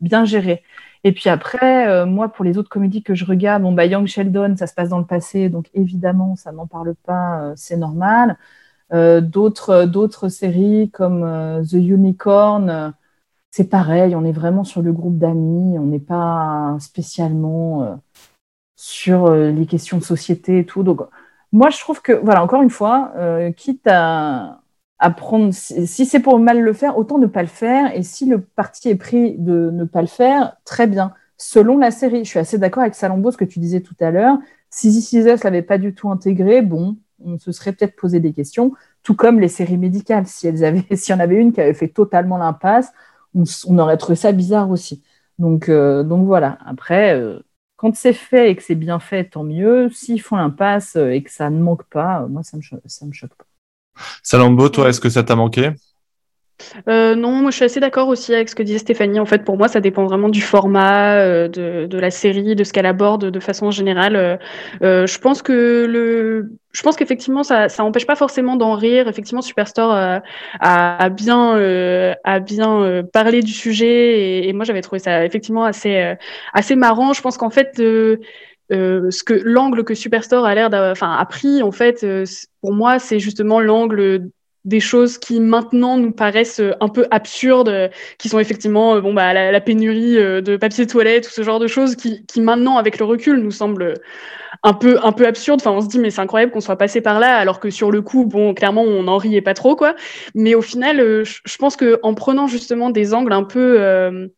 [0.00, 0.62] bien, géré.
[1.04, 4.06] Et puis après, euh, moi, pour les autres comédies que je regarde, bon, bah, Young
[4.06, 7.76] Sheldon, ça se passe dans le passé, donc évidemment, ça n'en parle pas, euh, c'est
[7.76, 8.38] normal.
[8.92, 12.90] Euh, d'autres, séries comme euh, The Unicorn, euh,
[13.56, 17.94] c'est pareil, on est vraiment sur le groupe d'amis, on n'est pas spécialement euh,
[18.74, 20.82] sur euh, les questions de société et tout.
[20.82, 21.02] Donc,
[21.52, 24.60] moi, je trouve que, voilà, encore une fois, euh, quitte à,
[25.16, 27.96] prendre, si, c'est pour mal le faire, autant ne pas le faire.
[27.96, 31.14] Et si le parti est pris de ne pas le faire, très bien.
[31.38, 34.10] Selon la série, je suis assez d'accord avec Salambo, ce que tu disais tout à
[34.10, 34.36] l'heure.
[34.68, 38.32] Si This Is l'avait pas du tout intégré, bon, on se serait peut-être posé des
[38.32, 38.72] questions.
[39.04, 40.26] Tout comme les séries médicales.
[40.26, 40.58] Si elles
[41.08, 42.92] y en avait une qui avait fait totalement l'impasse,
[43.34, 45.02] on, aurait trouvé ça bizarre aussi.
[45.38, 46.58] Donc, euh, donc voilà.
[46.64, 47.40] Après, euh,
[47.76, 49.90] quand c'est fait et que c'est bien fait, tant mieux.
[49.90, 53.06] S'ils font l'impasse et que ça ne manque pas, euh, moi, ça me, cho- ça
[53.06, 53.44] me choque pas.
[54.22, 55.70] Salambo, toi, est-ce que ça t'a manqué?
[56.88, 59.20] Euh, non, moi je suis assez d'accord aussi avec ce que disait Stéphanie.
[59.20, 62.64] En fait, pour moi, ça dépend vraiment du format, euh, de, de la série, de
[62.64, 64.16] ce qu'elle aborde de façon générale.
[64.16, 64.36] Euh,
[64.82, 69.08] euh, je pense que le, je pense qu'effectivement, ça, ça empêche pas forcément d'en rire.
[69.08, 70.18] Effectivement, Superstore euh,
[70.60, 75.24] a, a bien, euh, a bien euh, parlé du sujet et, moi j'avais trouvé ça
[75.24, 76.14] effectivement assez,
[76.52, 77.12] assez marrant.
[77.12, 77.80] Je pense qu'en fait.
[78.72, 82.24] euh, ce que l'angle que Superstore a l'air enfin, a pris, en fait, euh,
[82.60, 84.30] pour moi, c'est justement l'angle
[84.64, 89.00] des choses qui maintenant nous paraissent euh, un peu absurdes, euh, qui sont effectivement euh,
[89.00, 92.76] bon bah la, pénurie de papier toilette, tout ce genre de choses qui, qui maintenant
[92.76, 93.94] avec le recul nous semblent
[94.62, 95.60] un peu un peu absurdes.
[95.60, 97.90] Enfin on se dit mais c'est incroyable qu'on soit passé par là alors que sur
[97.90, 99.94] le coup bon clairement on n'en riait pas trop quoi.
[100.34, 104.28] Mais au final je pense que en prenant justement des angles un peu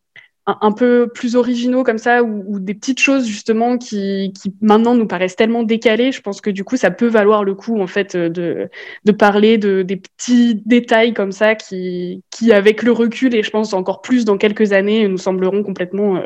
[0.47, 4.55] un, un peu plus originaux comme ça ou, ou des petites choses justement qui, qui
[4.61, 7.81] maintenant nous paraissent tellement décalées, je pense que du coup ça peut valoir le coup
[7.81, 8.71] en fait euh, de,
[9.05, 13.51] de parler de des petits détails comme ça qui, qui avec le recul et je
[13.51, 16.25] pense encore plus dans quelques années nous sembleront complètement euh,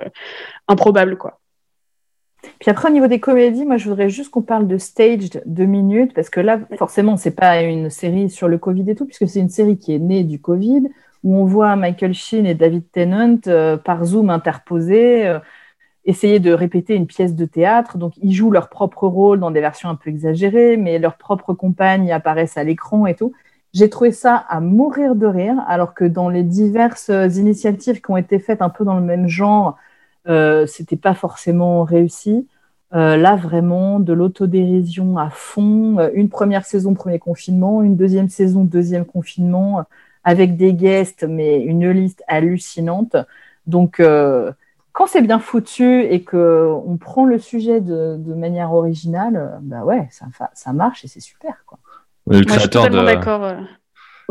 [0.69, 1.41] improbables quoi.
[2.59, 5.67] Puis après, au niveau des comédies, moi, je voudrais juste qu'on parle de Staged deux
[5.67, 9.29] minutes, parce que là, forcément, c'est pas une série sur le Covid et tout, puisque
[9.29, 10.89] c'est une série qui est née du Covid,
[11.25, 15.39] où on voit Michael Sheen et David Tennant euh, par Zoom interposés euh,
[16.05, 17.99] essayer de répéter une pièce de théâtre.
[17.99, 21.53] Donc, ils jouent leur propre rôle dans des versions un peu exagérées, mais leurs propres
[21.55, 23.33] compagnes apparaissent à l'écran et tout.
[23.75, 28.17] J'ai trouvé ça à mourir de rire, alors que dans les diverses initiatives qui ont
[28.17, 29.77] été faites un peu dans le même genre,
[30.29, 32.49] euh, c'était pas forcément réussi.
[32.95, 35.99] Euh, là, vraiment, de l'autodérision à fond.
[36.15, 39.85] Une première saison, premier confinement, une deuxième saison, deuxième confinement,
[40.25, 43.17] avec des guests, mais une liste hallucinante.
[43.67, 44.53] Donc, euh,
[44.93, 49.59] quand c'est bien foutu et que on prend le sujet de, de manière originale, euh,
[49.63, 51.65] bah ouais, ça, marche et c'est super.
[51.67, 51.79] Quoi.
[52.27, 53.15] Le Moi, je suis créateur totalement de.
[53.15, 53.53] d'accord.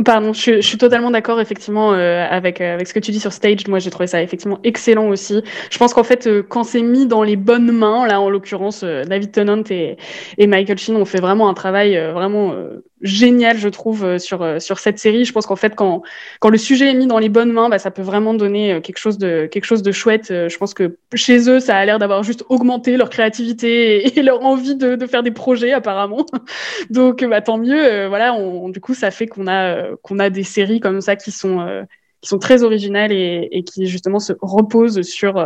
[0.05, 3.19] Pardon, je, je suis totalement d'accord effectivement euh, avec euh, avec ce que tu dis
[3.19, 3.67] sur stage.
[3.67, 5.41] Moi, j'ai trouvé ça effectivement excellent aussi.
[5.69, 8.83] Je pense qu'en fait, euh, quand c'est mis dans les bonnes mains, là en l'occurrence,
[8.83, 9.97] euh, David Tennant et,
[10.37, 14.61] et Michael Sheen ont fait vraiment un travail euh, vraiment euh, génial, je trouve, sur,
[14.61, 15.25] sur cette série.
[15.25, 16.01] Je pense qu'en fait, quand,
[16.39, 18.97] quand le sujet est mis dans les bonnes mains, bah, ça peut vraiment donner quelque
[18.97, 20.27] chose de, quelque chose de chouette.
[20.27, 24.43] Je pense que chez eux, ça a l'air d'avoir juste augmenté leur créativité et, leur
[24.45, 26.25] envie de, de, faire des projets, apparemment.
[26.89, 28.07] Donc, bah, tant mieux.
[28.07, 31.31] voilà, on, du coup, ça fait qu'on a, qu'on a des séries comme ça qui
[31.31, 31.85] sont,
[32.21, 35.45] qui sont très originales et, et, qui, justement, se reposent sur,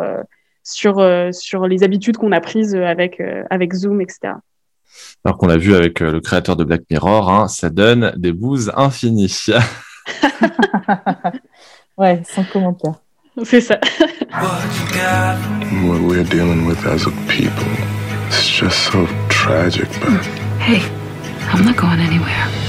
[0.64, 4.34] sur, sur les habitudes qu'on a prises avec, avec Zoom, etc
[5.26, 8.32] alors qu'on a vu avec euh, le créateur de Black Mirror, hein, ça donne des
[8.32, 9.46] bouses infinies.
[11.98, 12.96] ouais, sans commentaire.
[13.44, 13.80] C'est ça.
[15.86, 17.66] What we're dealing with as a people,
[18.28, 20.24] it's just so tragic, but...
[20.60, 20.82] Hey,
[21.52, 22.63] I'm not going anywhere.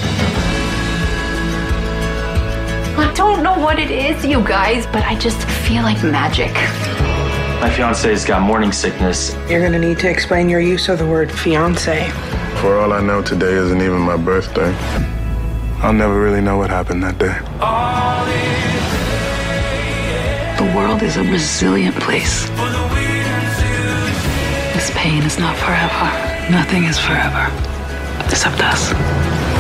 [2.97, 6.53] I don't know what it is, you guys, but I just feel like magic.
[7.61, 9.35] My fiance's got morning sickness.
[9.49, 12.09] You're gonna need to explain your use of the word fiance.
[12.61, 14.73] For all I know, today isn't even my birthday.
[15.83, 17.37] I'll never really know what happened that day.
[20.57, 22.49] The world is a resilient place.
[24.73, 26.09] This pain is not forever.
[26.51, 27.51] Nothing is forever.
[28.31, 29.54] Except us.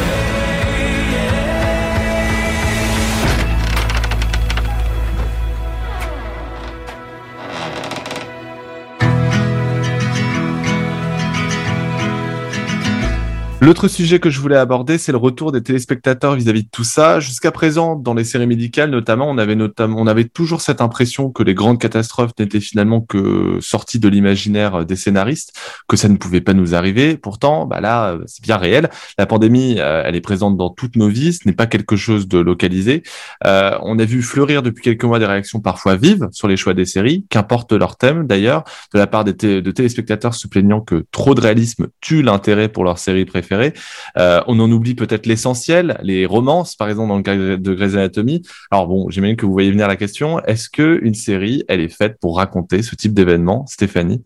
[13.64, 17.18] L'autre sujet que je voulais aborder, c'est le retour des téléspectateurs vis-à-vis de tout ça.
[17.18, 21.30] Jusqu'à présent, dans les séries médicales notamment, on avait notamment, on avait toujours cette impression
[21.30, 25.54] que les grandes catastrophes n'étaient finalement que sorties de l'imaginaire des scénaristes,
[25.88, 27.16] que ça ne pouvait pas nous arriver.
[27.16, 28.90] Pourtant, bah là, c'est bien réel.
[29.16, 31.32] La pandémie, euh, elle est présente dans toutes nos vies.
[31.32, 33.02] Ce n'est pas quelque chose de localisé.
[33.46, 36.74] Euh, on a vu fleurir depuis quelques mois des réactions parfois vives sur les choix
[36.74, 41.06] des séries, qu'importe leur thème d'ailleurs, de la part des de téléspectateurs se plaignant que
[41.12, 43.53] trop de réalisme tue l'intérêt pour leur série préférée
[44.18, 47.94] euh, on en oublie peut-être l'essentiel, les romances, par exemple dans le cas de Grey's
[47.94, 48.42] Anatomy.
[48.70, 50.40] Alors bon, j'imagine que vous voyez venir la question.
[50.40, 54.24] Est-ce que une série, elle est faite pour raconter ce type d'événement, Stéphanie?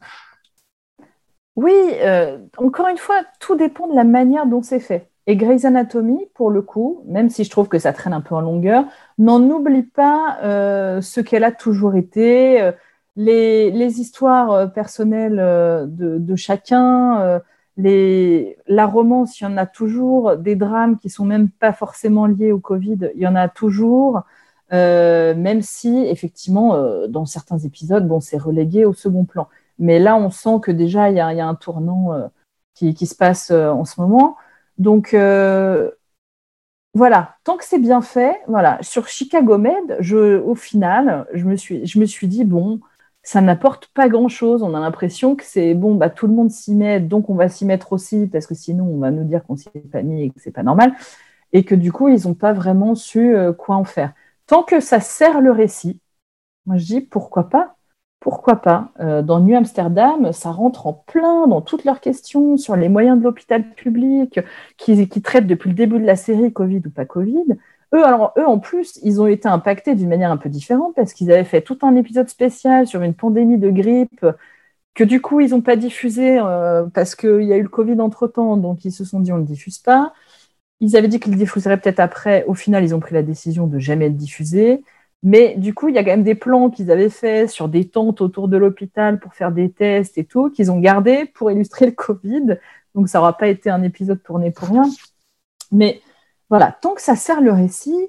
[1.57, 5.11] Oui, euh, encore une fois, tout dépend de la manière dont c'est fait.
[5.27, 8.35] Et Grey's Anatomy, pour le coup, même si je trouve que ça traîne un peu
[8.35, 8.85] en longueur,
[9.19, 12.71] n'en oublie pas euh, ce qu'elle a toujours été,
[13.17, 17.41] les, histoires personnelles de, de chacun,
[17.79, 20.37] la romance, il y en a toujours.
[20.37, 24.23] Des drames qui sont même pas forcément liés au Covid, il y en a toujours.
[24.73, 29.49] Euh, même si, effectivement, euh, dans certains épisodes, bon, c'est relégué au second plan.
[29.79, 32.27] Mais là, on sent que déjà, il y a, un tournant euh,
[32.75, 34.37] qui, se passe en ce moment.
[34.79, 35.15] Donc,
[36.95, 38.79] voilà, tant que c'est bien fait, voilà.
[38.83, 39.99] Sur Chicago Med,
[40.45, 42.81] au final, je me suis, je me suis dit, bon,
[43.29, 44.63] ça n'apporte pas grand-chose.
[44.63, 47.51] On a l'impression que c'est bon, bah, tout le monde s'y met, donc on va
[47.51, 50.23] s'y mettre aussi, parce que sinon on va nous dire qu'on s'y est pas mis
[50.25, 50.95] et que c'est pas normal,
[51.53, 54.15] et que du coup ils n'ont pas vraiment su euh, quoi en faire.
[54.47, 56.01] Tant que ça sert le récit,
[56.65, 57.77] moi je dis pourquoi pas
[58.21, 62.77] pourquoi pas euh, Dans New Amsterdam, ça rentre en plein dans toutes leurs questions sur
[62.77, 64.41] les moyens de l'hôpital public
[64.79, 67.59] qui, qui traitent depuis le début de la série Covid ou pas Covid.
[67.95, 71.15] Eux, alors, eux, en plus, ils ont été impactés d'une manière un peu différente parce
[71.15, 74.25] qu'ils avaient fait tout un épisode spécial sur une pandémie de grippe
[74.95, 78.01] que du coup, ils n'ont pas diffusé euh, parce qu'il y a eu le Covid
[78.01, 80.13] entre-temps, donc ils se sont dit on ne diffuse pas.
[80.81, 82.45] Ils avaient dit qu'ils le diffuseraient peut-être après.
[82.47, 84.83] Au final, ils ont pris la décision de jamais le diffuser.
[85.23, 87.89] Mais du coup, il y a quand même des plans qu'ils avaient faits sur des
[87.89, 91.87] tentes autour de l'hôpital pour faire des tests et tout, qu'ils ont gardés pour illustrer
[91.87, 92.59] le Covid.
[92.95, 94.85] Donc, ça n'aura pas été un épisode tourné pour rien.
[95.73, 96.01] Mais
[96.51, 98.09] voilà, tant que ça sert le récit,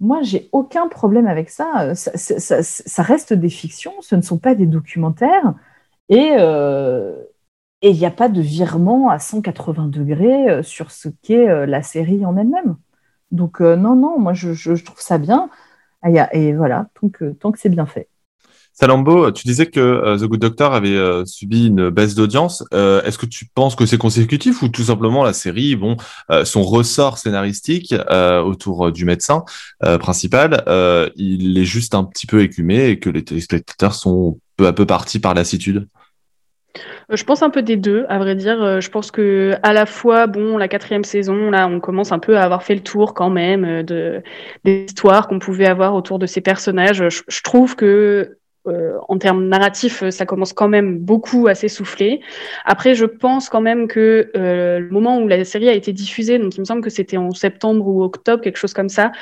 [0.00, 1.94] moi, j'ai aucun problème avec ça.
[1.94, 5.54] Ça, reste des fictions, ce ne sont pas des documentaires.
[6.08, 7.16] Et euh,
[7.82, 11.82] il n'y a pas de virement à 180 degrés euh, sur ce qu'est euh, la
[11.82, 12.76] série en elle-même.
[13.32, 15.50] Donc, non, non, moi, je, trouve ça bien.
[16.32, 17.08] Et voilà, tant
[17.52, 18.08] que c'est bien fait.
[18.80, 22.62] Salambo, tu disais que euh, The Good Doctor avait euh, subi une baisse d'audience.
[22.72, 25.76] Euh, est-ce que tu penses que c'est consécutif ou tout simplement la série,
[26.44, 27.94] son ressort scénaristique
[28.44, 29.44] autour du médecin
[30.00, 30.62] principal,
[31.16, 34.86] il est juste un petit peu écumé et que les téléspectateurs sont peu à peu
[34.86, 35.88] partis par lassitude?
[37.10, 38.80] Je pense un peu des deux, à vrai dire.
[38.80, 42.36] Je pense que à la fois, bon, la quatrième saison, là, on commence un peu
[42.36, 44.22] à avoir fait le tour quand même de
[44.64, 47.02] des histoires qu'on pouvait avoir autour de ces personnages.
[47.08, 52.20] je trouve que euh, en termes narratifs, ça commence quand même beaucoup à s'essouffler.
[52.64, 56.38] Après, je pense quand même que euh, le moment où la série a été diffusée,
[56.38, 59.12] donc il me semble que c'était en septembre ou octobre, quelque chose comme ça,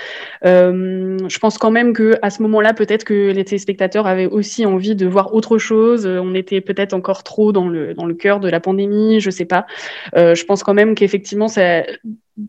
[0.44, 4.66] euh, je pense quand même que à ce moment-là, peut-être que les téléspectateurs avaient aussi
[4.66, 6.06] envie de voir autre chose.
[6.06, 9.44] On était peut-être encore trop dans le dans le cœur de la pandémie, je sais
[9.44, 9.66] pas.
[10.14, 11.84] je pense quand même qu'effectivement, ça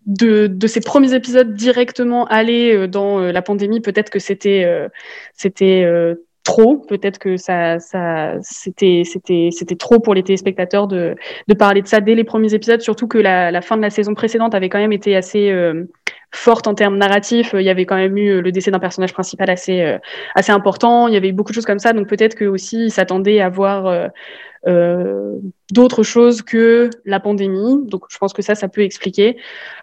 [0.05, 4.65] de, de, ces premiers épisodes directement aller dans la pandémie, peut-être que c'était
[5.33, 5.85] c'était
[6.53, 6.71] trop.
[6.91, 11.15] Peut-être que ça, ça, c'était, c'était, c'était trop pour les téléspectateurs de,
[11.47, 13.91] de parler de ça dès les premiers épisodes, surtout que la, la fin de la
[13.97, 15.85] saison précédente avait quand même été assez euh,
[16.31, 17.51] forte en termes narratifs.
[17.53, 19.97] Il y avait quand même eu le décès d'un personnage principal assez, euh,
[20.35, 21.07] assez important.
[21.09, 21.91] Il y avait eu beaucoup de choses comme ça.
[21.93, 24.07] Donc peut-être que aussi ils s'attendaient à voir euh,
[24.67, 25.33] euh,
[25.71, 27.85] d'autres choses que la pandémie.
[27.91, 29.37] Donc je pense que ça, ça peut expliquer.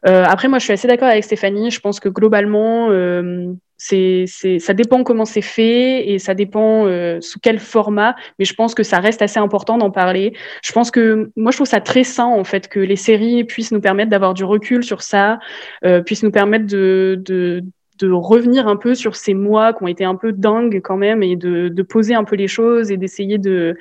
[0.08, 1.70] Euh, après, moi, je suis assez d'accord avec Stéphanie.
[1.70, 4.26] Je pense que globalement, euh, c'est,
[4.58, 8.74] ça dépend comment c'est fait et ça dépend euh, sous quel format, mais je pense
[8.74, 10.34] que ça reste assez important d'en parler.
[10.62, 13.72] Je pense que moi, je trouve ça très sain en fait que les séries puissent
[13.72, 15.38] nous permettre d'avoir du recul sur ça,
[15.84, 17.62] euh, puissent nous permettre de, de
[18.00, 21.22] de revenir un peu sur ces mois qui ont été un peu dingues quand même
[21.22, 23.76] et de, de poser un peu les choses et d'essayer de,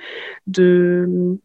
[0.47, 1.39] de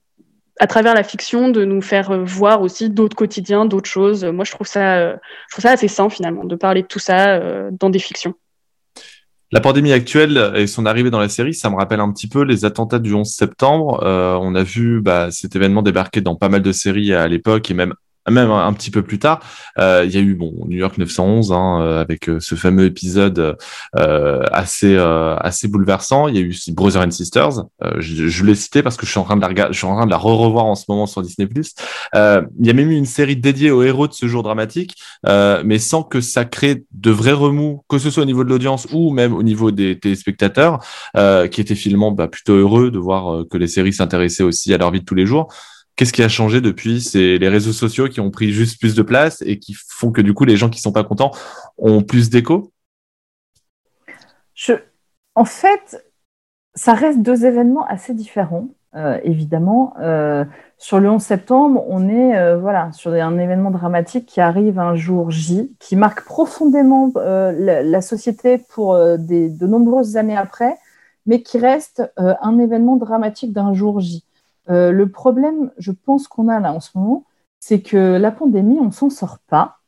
[0.58, 4.24] à travers la fiction de nous faire voir aussi d'autres quotidiens, d'autres choses.
[4.24, 7.36] Moi, je trouve ça, je trouve ça assez sain finalement de parler de tout ça
[7.36, 8.34] euh, dans des fictions.
[9.50, 12.42] La pandémie actuelle et son arrivée dans la série, ça me rappelle un petit peu
[12.42, 14.02] les attentats du 11 septembre.
[14.02, 17.70] Euh, on a vu bah, cet événement débarquer dans pas mal de séries à l'époque
[17.70, 17.94] et même
[18.30, 19.40] même un, petit peu plus tard,
[19.78, 22.84] euh, il y a eu bon New York 911 hein, euh, avec euh, ce fameux
[22.84, 23.56] épisode
[23.98, 26.28] euh, assez euh, assez bouleversant.
[26.28, 27.64] Il y a eu Brothers and Sisters.
[27.98, 29.86] je, je l'ai cité parce que je suis en train de la regarder, je suis
[29.86, 31.48] en train de la re-revoir en ce moment sur Disney+.
[31.48, 34.94] il y a même eu une série dédiée aux héros de ce jour dramatique,
[35.26, 38.86] mais sans que ça crée de vrais remous, que ce soit au niveau de l'audience
[38.92, 40.78] ou même au niveau des téléspectateurs,
[41.50, 44.90] qui étaient finalement bah, plutôt heureux de voir que les séries s'intéressaient aussi à leur
[44.90, 45.48] vie de tous les jours.
[45.98, 47.00] Qu'est-ce qui a changé depuis?
[47.00, 50.20] C'est les réseaux sociaux qui ont pris juste plus de place et qui font que
[50.20, 51.32] du coup les gens qui sont pas contents
[51.76, 52.72] ont plus d'écho?
[55.34, 56.04] En fait,
[56.76, 59.94] ça reste deux événements assez différents, euh, évidemment.
[60.00, 60.44] Euh,
[60.76, 64.94] sur le 11 septembre, on est euh, voilà sur un événement dramatique qui arrive un
[64.94, 70.76] jour J, qui marque profondément la, la, société pour des, de nombreuses années après,
[71.26, 74.24] mais qui reste un événement dramatique d'un jour J.
[74.70, 77.24] Euh, le problème, je pense qu'on a là en ce moment,
[77.60, 79.78] c'est que la pandémie, on s'en sort pas.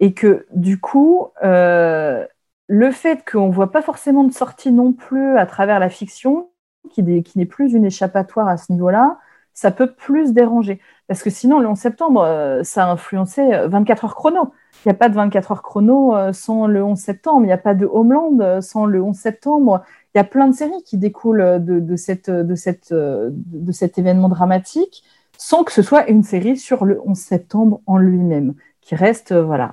[0.00, 2.26] Et que du coup, euh,
[2.68, 6.50] le fait qu'on ne voit pas forcément de sortie non plus à travers la fiction,
[6.90, 9.18] qui, n'est plus une échappatoire à ce niveau-là,
[9.54, 10.80] ça peut plus déranger.
[11.08, 14.52] Parce que sinon, le 11 septembre, euh, ça a influencé 24 heures chrono.
[14.84, 17.42] Il n'y a pas de 24 heures chrono sans le 11 septembre.
[17.42, 19.82] Il n'y a pas de Homeland sans le 11 septembre
[20.18, 25.04] y a plein de séries qui découlent de, cette, de, cette, de cet événement dramatique
[25.38, 29.72] sans que ce soit une série sur le 11 septembre en lui-même, qui reste voilà,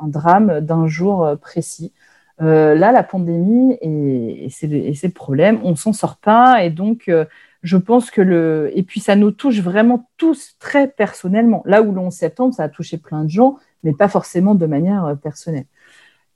[0.00, 1.92] un, drame d'un jour précis.
[2.40, 7.04] Euh, là, la pandémie, et, et c'est le problème, on s'en sort pas, et donc
[7.08, 7.24] euh,
[7.62, 8.70] je pense que le...
[8.74, 11.62] Et puis ça nous touche vraiment tous très personnellement.
[11.66, 14.66] Là où le 11 septembre, ça a touché plein de gens, mais pas forcément de
[14.66, 15.66] manière euh, personnelle.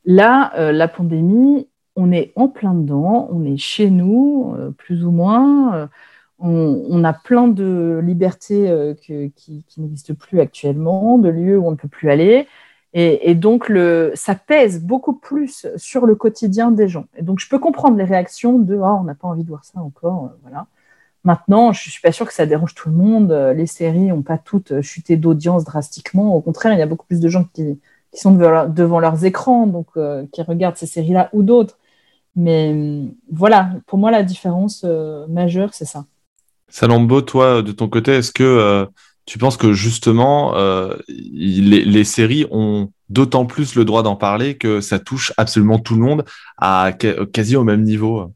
[0.05, 1.67] Là, la pandémie,
[1.97, 5.75] on est en plein dedans, on est chez nous, euh, plus ou moins.
[5.75, 5.87] Euh,
[6.39, 11.77] on, a plein de libertés euh, qui, n'existent plus actuellement, de lieux où on ne
[11.77, 12.47] peut plus aller.
[12.99, 13.71] Et, donc,
[14.15, 17.07] ça pèse beaucoup plus sur le quotidien des gens.
[17.15, 19.67] Et donc, je peux comprendre les réactions de oh, on n'a pas envie de voir
[19.67, 20.33] ça encore.
[20.43, 20.67] voilà.
[21.25, 23.33] Maintenant, je ne suis pas sûre que ça dérange tout le monde.
[23.55, 26.35] Les séries n'ont pas toutes chuté d'audience drastiquement.
[26.35, 27.79] Au contraire, il y a beaucoup plus de gens qui,
[28.15, 29.89] sont devant, leurs écrans, donc
[30.33, 31.79] qui regardent ces séries-là ou d'autres.
[32.37, 36.05] Mais voilà, pour moi, la différence euh, majeure, c'est ça.
[36.69, 38.85] Salambo, toi, de ton côté, est-ce que euh,
[39.25, 44.83] tu penses que justement, euh, les, séries ont d'autant plus le droit d'en parler que
[44.83, 46.25] ça touche absolument tout le monde
[46.59, 46.93] à
[47.33, 48.31] quasi au même niveau?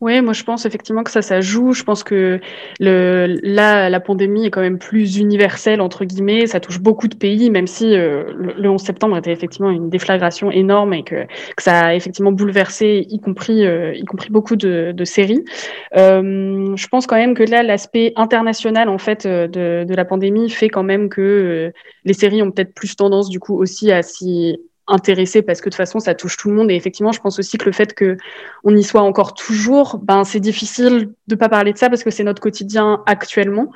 [0.00, 1.72] Oui, moi je pense effectivement que ça, ça joue.
[1.72, 2.40] Je pense que
[2.80, 6.46] le, là, la pandémie est quand même plus universelle, entre guillemets.
[6.46, 10.50] Ça touche beaucoup de pays, même si euh, le, 11 septembre était effectivement une déflagration
[10.50, 11.26] énorme et que,
[11.58, 15.44] ça a effectivement bouleversé, y compris, euh, y compris beaucoup de, de séries.
[15.96, 20.50] Euh, je pense quand même que là, l'aspect international en fait de, de la pandémie
[20.50, 21.72] fait quand même que
[22.04, 24.58] les séries ont peut-être plus tendance du coup aussi à s'y
[24.88, 26.70] intéressé parce que de toute façon ça touche tout le monde.
[26.70, 28.16] Et effectivement je pense aussi que le fait que
[28.64, 32.10] on y soit encore toujours ben c'est difficile de pas parler de ça parce que
[32.10, 33.72] c'est notre quotidien actuellement.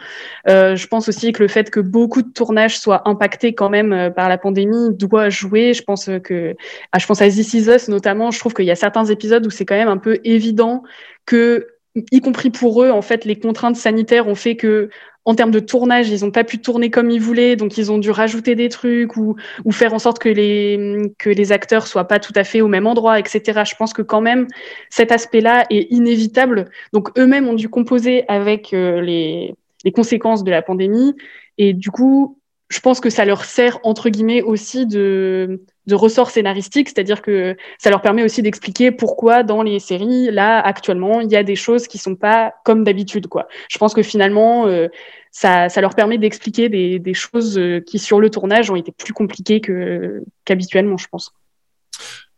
[0.49, 3.93] Euh, je pense aussi que le fait que beaucoup de tournages soient impactés quand même
[3.93, 5.75] euh, par la pandémie doit jouer.
[5.75, 6.55] Je pense que
[6.93, 8.31] ah, je pense à This Is Us notamment.
[8.31, 10.83] Je trouve qu'il y a certains épisodes où c'est quand même un peu évident
[11.25, 11.67] que
[12.13, 14.91] y compris pour eux en fait les contraintes sanitaires ont fait que
[15.27, 17.99] en termes de tournage, ils n'ont pas pu tourner comme ils voulaient, donc ils ont
[17.99, 19.35] dû rajouter des trucs ou,
[19.65, 22.69] ou faire en sorte que les, que les acteurs soient pas tout à fait au
[22.69, 23.65] même endroit, etc.
[23.69, 24.47] Je pense que quand même,
[24.89, 26.71] cet aspect-là est inévitable.
[26.93, 31.17] Donc eux-mêmes ont dû composer avec euh, les, les conséquences de la pandémie.
[31.59, 32.36] Et du coup,
[32.69, 37.57] je pense que ça leur sert entre guillemets aussi de, de ressort scénaristique, c'est-à-dire que
[37.79, 41.57] ça leur permet aussi d'expliquer pourquoi dans les séries là actuellement il y a des
[41.57, 43.47] choses qui sont pas comme d'habitude quoi.
[43.69, 44.89] Je pense que finalement euh,
[45.31, 48.91] ça, ça, leur permet d'expliquer des, des, choses euh, qui sur le tournage ont été
[48.91, 51.35] plus compliquées que qu'habituellement, je pense.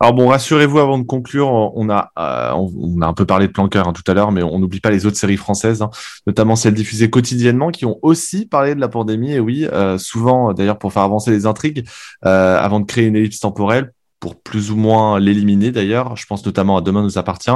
[0.01, 3.53] Alors bon, rassurez-vous avant de conclure, on a, euh, on a un peu parlé de
[3.53, 5.91] Planqueur hein, tout à l'heure, mais on n'oublie pas les autres séries françaises, hein,
[6.27, 9.33] notamment celles diffusées quotidiennement, qui ont aussi parlé de la pandémie.
[9.33, 11.89] Et oui, euh, souvent d'ailleurs pour faire avancer les intrigues,
[12.25, 16.17] euh, avant de créer une ellipse temporelle, pour plus ou moins l'éliminer d'ailleurs.
[16.17, 17.51] Je pense notamment à Demain nous appartient.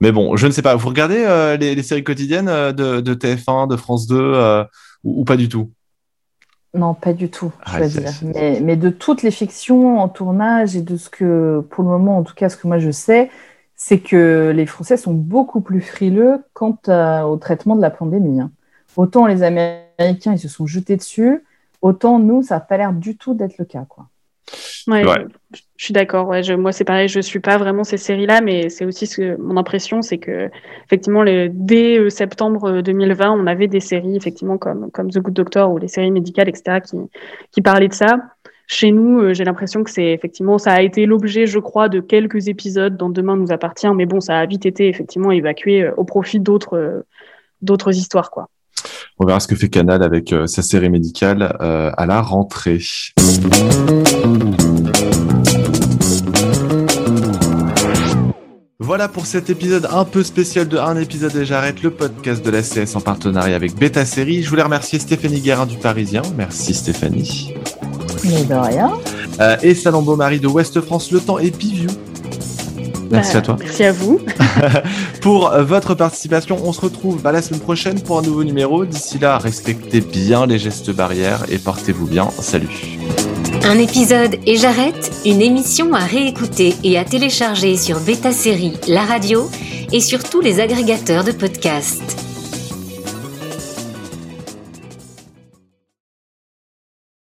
[0.00, 0.74] Mais bon, je ne sais pas.
[0.76, 4.64] Vous regardez euh, les, séries quotidiennes euh, de, de, TF1, de France 2 euh,
[5.04, 5.72] ou, ou, pas du tout?
[6.74, 8.10] Non, pas du tout, je ah, dire.
[8.34, 12.18] Mais, mais, de toutes les fictions en tournage et de ce que, pour le moment,
[12.18, 13.30] en tout cas, ce que moi je sais,
[13.76, 18.40] c'est que les Français sont beaucoup plus frileux quant à, au traitement de la pandémie.
[18.40, 18.50] Hein.
[18.96, 21.44] Autant les Américains, ils se sont jetés dessus,
[21.80, 23.84] autant nous, ça n'a pas l'air du tout d'être le cas.
[23.88, 24.06] Quoi.
[24.86, 25.26] Ouais, ouais.
[25.76, 26.28] Je, suis d'accord.
[26.28, 27.08] Ouais, moi, c'est pareil.
[27.08, 30.50] Je suis pas vraiment ces séries-là, mais c'est aussi ce que mon impression, c'est que
[30.86, 35.70] effectivement, dès euh, septembre 2020, on avait des séries effectivement comme comme The Good Doctor
[35.72, 36.96] ou les séries médicales, etc., qui
[37.50, 38.18] qui parlaient de ça.
[38.66, 42.00] Chez nous, euh, j'ai l'impression que c'est effectivement, ça a été l'objet, je crois, de
[42.00, 45.94] quelques épisodes dans Demain nous appartient, mais bon, ça a vite été effectivement évacué euh,
[45.96, 47.04] au profit d'autres
[47.60, 48.48] d'autres histoires, quoi.
[49.18, 52.80] On verra ce que fait Canal avec euh, sa série médicale euh, à la rentrée.
[58.84, 62.50] Voilà pour cet épisode un peu spécial de Un épisode et j'arrête le podcast de
[62.50, 64.42] la CS en partenariat avec Beta Série.
[64.42, 66.20] Je voulais remercier Stéphanie Guérin du Parisien.
[66.36, 67.54] Merci Stéphanie.
[68.24, 68.92] Mais de rien.
[69.40, 71.88] Euh, et Salombo Marie de Ouest France, le temps et Piviou
[73.10, 73.56] Merci bah, à toi.
[73.58, 74.20] Merci à vous.
[75.22, 78.84] pour euh, votre participation, on se retrouve bah, la semaine prochaine pour un nouveau numéro.
[78.84, 82.28] D'ici là, respectez bien les gestes barrières et portez-vous bien.
[82.38, 82.98] Salut.
[83.66, 89.04] Un épisode et j'arrête, une émission à réécouter et à télécharger sur Beta Série, la
[89.04, 89.48] radio
[89.90, 92.33] et sur tous les agrégateurs de podcasts.